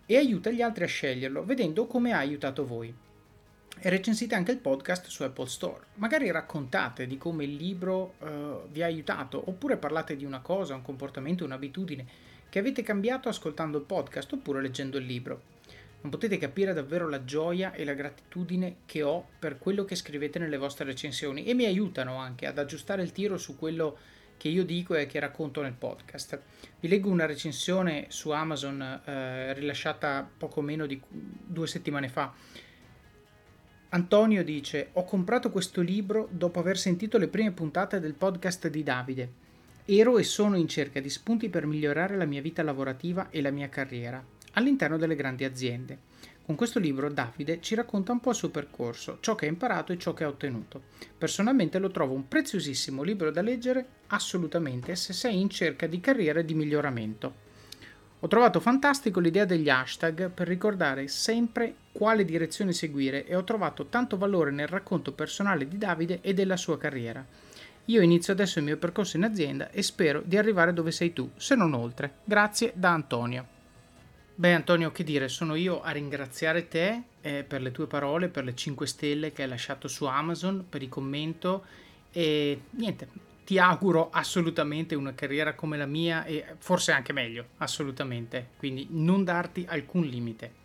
[0.06, 2.94] e aiuta gli altri a sceglierlo vedendo come ha aiutato voi.
[3.78, 5.84] E recensite anche il podcast su Apple Store.
[5.96, 10.76] Magari raccontate di come il libro uh, vi ha aiutato oppure parlate di una cosa,
[10.76, 12.06] un comportamento, un'abitudine
[12.48, 15.42] che avete cambiato ascoltando il podcast oppure leggendo il libro.
[16.04, 20.38] Non potete capire davvero la gioia e la gratitudine che ho per quello che scrivete
[20.38, 23.98] nelle vostre recensioni e mi aiutano anche ad aggiustare il tiro su quello
[24.36, 26.42] che io dico e che racconto nel podcast.
[26.82, 32.34] Vi leggo una recensione su Amazon eh, rilasciata poco meno di due settimane fa.
[33.88, 38.84] Antonio dice: Ho comprato questo libro dopo aver sentito le prime puntate del podcast di
[38.84, 39.32] Davide.
[39.86, 43.52] Ero e sono in cerca di spunti per migliorare la mia vita lavorativa e la
[43.52, 46.12] mia carriera all'interno delle grandi aziende.
[46.46, 49.94] Con questo libro Davide ci racconta un po' il suo percorso, ciò che ha imparato
[49.94, 50.82] e ciò che ha ottenuto.
[51.18, 56.42] Personalmente lo trovo un preziosissimo libro da leggere assolutamente se sei in cerca di carriera
[56.42, 57.52] e di miglioramento.
[58.20, 63.88] Ho trovato fantastico l'idea degli hashtag per ricordare sempre quale direzione seguire e ho trovato
[63.88, 67.26] tanto valore nel racconto personale di Davide e della sua carriera.
[67.86, 71.32] Io inizio adesso il mio percorso in azienda e spero di arrivare dove sei tu,
[71.36, 72.16] se non oltre.
[72.24, 73.53] Grazie da Antonio.
[74.36, 78.44] Beh Antonio, che dire, sono io a ringraziare te eh, per le tue parole, per
[78.44, 81.64] le 5 stelle che hai lasciato su Amazon, per il commento
[82.12, 83.08] e niente,
[83.46, 89.24] ti auguro assolutamente una carriera come la mia e forse anche meglio, assolutamente, quindi non
[89.24, 90.62] darti alcun limite.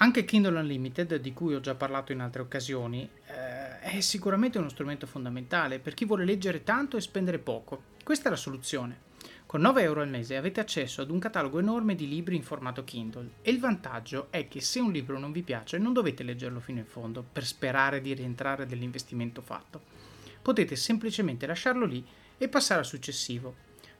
[0.00, 4.68] Anche Kindle Unlimited, di cui ho già parlato in altre occasioni, eh, è sicuramente uno
[4.68, 7.82] strumento fondamentale per chi vuole leggere tanto e spendere poco.
[8.02, 9.06] Questa è la soluzione.
[9.48, 12.84] Con 9 euro al mese avete accesso ad un catalogo enorme di libri in formato
[12.84, 16.60] Kindle e il vantaggio è che se un libro non vi piace non dovete leggerlo
[16.60, 19.80] fino in fondo per sperare di rientrare dell'investimento fatto.
[20.42, 22.04] Potete semplicemente lasciarlo lì
[22.36, 23.54] e passare al successivo.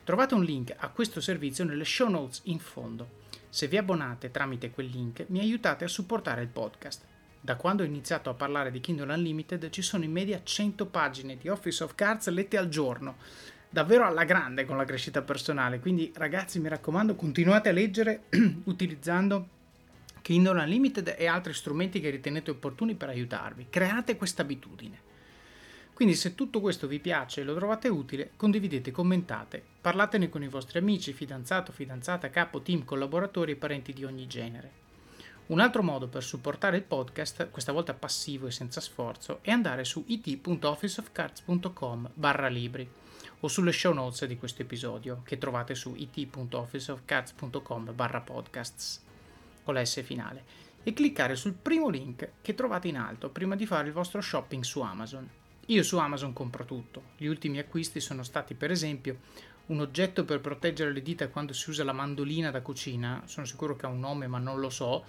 [0.04, 3.22] Trovate un link a questo servizio nelle show notes in fondo.
[3.48, 7.06] Se vi abbonate tramite quel link mi aiutate a supportare il podcast.
[7.40, 11.38] Da quando ho iniziato a parlare di Kindle Unlimited ci sono in media 100 pagine
[11.38, 13.16] di Office of Cards lette al giorno
[13.68, 15.80] davvero alla grande con la crescita personale.
[15.80, 18.24] Quindi ragazzi mi raccomando continuate a leggere
[18.64, 19.56] utilizzando
[20.22, 23.66] Kindle Unlimited e altri strumenti che ritenete opportuni per aiutarvi.
[23.70, 25.06] Create questa abitudine.
[25.92, 30.48] Quindi se tutto questo vi piace e lo trovate utile, condividete, commentate, parlatene con i
[30.48, 34.86] vostri amici, fidanzato, fidanzata, capo, team, collaboratori e parenti di ogni genere.
[35.46, 39.82] Un altro modo per supportare il podcast, questa volta passivo e senza sforzo, è andare
[39.82, 42.97] su it.officeofcards.com barra libri
[43.40, 49.04] o sulle show notes di questo episodio che trovate su it.officeofcats.com barra podcasts
[49.62, 50.44] con la S finale
[50.82, 54.62] e cliccare sul primo link che trovate in alto prima di fare il vostro shopping
[54.62, 55.28] su Amazon.
[55.66, 57.02] Io su Amazon compro tutto.
[57.16, 59.18] Gli ultimi acquisti sono stati per esempio
[59.66, 63.76] un oggetto per proteggere le dita quando si usa la mandolina da cucina, sono sicuro
[63.76, 65.04] che ha un nome ma non lo so,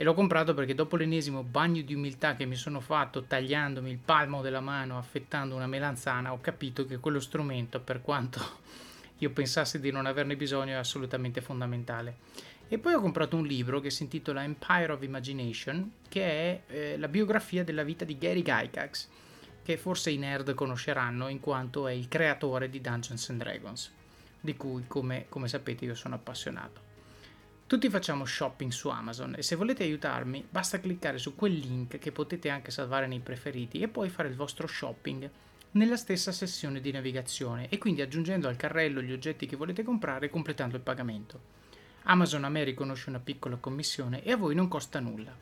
[0.00, 3.98] e l'ho comprato perché dopo l'ennesimo bagno di umiltà che mi sono fatto tagliandomi il
[3.98, 8.40] palmo della mano affettando una melanzana ho capito che quello strumento per quanto
[9.18, 12.18] io pensassi di non averne bisogno è assolutamente fondamentale.
[12.68, 16.96] E poi ho comprato un libro che si intitola Empire of Imagination che è eh,
[16.96, 19.08] la biografia della vita di Gary Gygax
[19.64, 23.92] che forse i nerd conosceranno in quanto è il creatore di Dungeons and Dragons
[24.40, 26.87] di cui come, come sapete io sono appassionato
[27.68, 32.12] tutti facciamo shopping su Amazon e se volete aiutarmi basta cliccare su quel link che
[32.12, 35.30] potete anche salvare nei preferiti e poi fare il vostro shopping
[35.72, 40.26] nella stessa sessione di navigazione e quindi aggiungendo al carrello gli oggetti che volete comprare
[40.26, 41.40] e completando il pagamento.
[42.04, 45.36] Amazon a me riconosce una piccola commissione e a voi non costa nulla.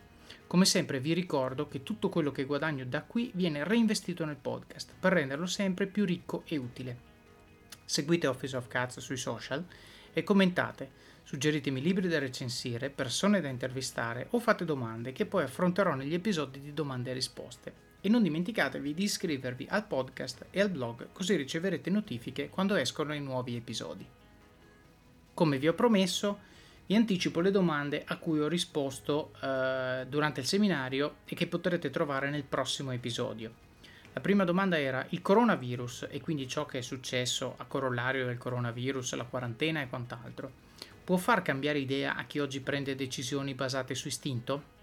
[0.49, 4.95] Come sempre vi ricordo che tutto quello che guadagno da qui viene reinvestito nel podcast
[4.99, 6.99] per renderlo sempre più ricco e utile.
[7.85, 9.65] Seguite Office of Cats sui social
[10.13, 10.91] e commentate,
[11.27, 16.61] suggeritemi libri da recensire, persone da intervistare o fate domande che poi affronterò negli episodi
[16.61, 17.73] di domande e risposte.
[18.01, 23.13] E non dimenticatevi di iscrivervi al podcast e al blog così riceverete notifiche quando escono
[23.13, 24.07] i nuovi episodi.
[25.35, 26.39] Come vi ho promesso,
[26.87, 31.91] vi anticipo le domande a cui ho risposto eh, durante il seminario e che potrete
[31.91, 33.53] trovare nel prossimo episodio.
[34.13, 38.39] La prima domanda era il coronavirus e quindi ciò che è successo a corollario del
[38.39, 40.66] coronavirus, la quarantena e quant'altro,
[41.07, 44.75] può far cambiare idea a chi oggi prende decisioni basate su istinto?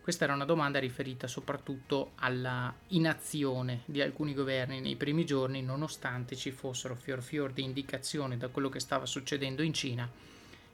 [0.00, 6.34] Questa era una domanda riferita soprattutto alla inazione di alcuni governi nei primi giorni, nonostante
[6.34, 10.10] ci fossero fior fior di indicazioni da quello che stava succedendo in Cina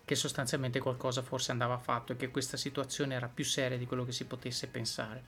[0.06, 4.06] che sostanzialmente qualcosa forse andava fatto e che questa situazione era più seria di quello
[4.06, 5.22] che si potesse pensare.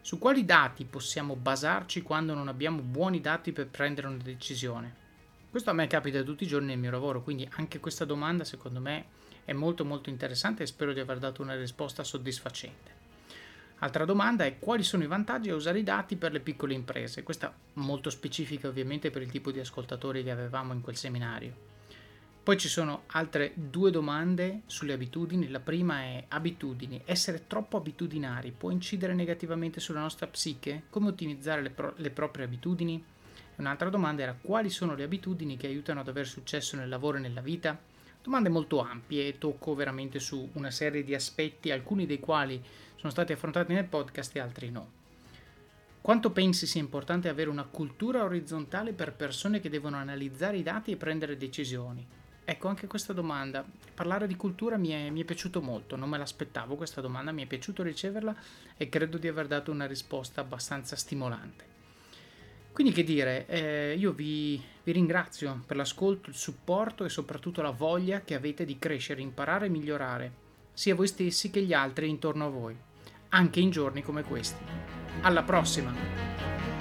[0.00, 5.02] Su quali dati possiamo basarci quando non abbiamo buoni dati per prendere una decisione?
[5.54, 8.80] Questo a me capita tutti i giorni nel mio lavoro, quindi anche questa domanda secondo
[8.80, 9.04] me
[9.44, 12.90] è molto molto interessante e spero di aver dato una risposta soddisfacente.
[13.78, 17.22] Altra domanda è quali sono i vantaggi a usare i dati per le piccole imprese?
[17.22, 21.54] Questa molto specifica ovviamente per il tipo di ascoltatori che avevamo in quel seminario.
[22.42, 25.48] Poi ci sono altre due domande sulle abitudini.
[25.50, 27.00] La prima è abitudini.
[27.04, 30.82] Essere troppo abitudinari può incidere negativamente sulla nostra psiche?
[30.90, 33.12] Come ottimizzare le, pro- le proprie abitudini?
[33.56, 37.20] Un'altra domanda era quali sono le abitudini che aiutano ad avere successo nel lavoro e
[37.20, 37.78] nella vita?
[38.22, 42.60] Domande molto ampie e tocco veramente su una serie di aspetti, alcuni dei quali
[42.96, 44.90] sono stati affrontati nel podcast e altri no.
[46.00, 50.90] Quanto pensi sia importante avere una cultura orizzontale per persone che devono analizzare i dati
[50.90, 52.06] e prendere decisioni?
[52.44, 53.64] Ecco, anche questa domanda.
[53.94, 57.42] Parlare di cultura mi è, mi è, piaciuto molto, non me l'aspettavo questa domanda, mi
[57.42, 58.36] è piaciuto riceverla
[58.76, 61.73] e credo di aver dato una risposta abbastanza stimolante.
[62.74, 67.70] Quindi che dire, eh, io vi, vi ringrazio per l'ascolto, il supporto e soprattutto la
[67.70, 70.32] voglia che avete di crescere, imparare e migliorare,
[70.72, 72.76] sia voi stessi che gli altri intorno a voi,
[73.28, 74.60] anche in giorni come questi.
[75.20, 76.73] Alla prossima!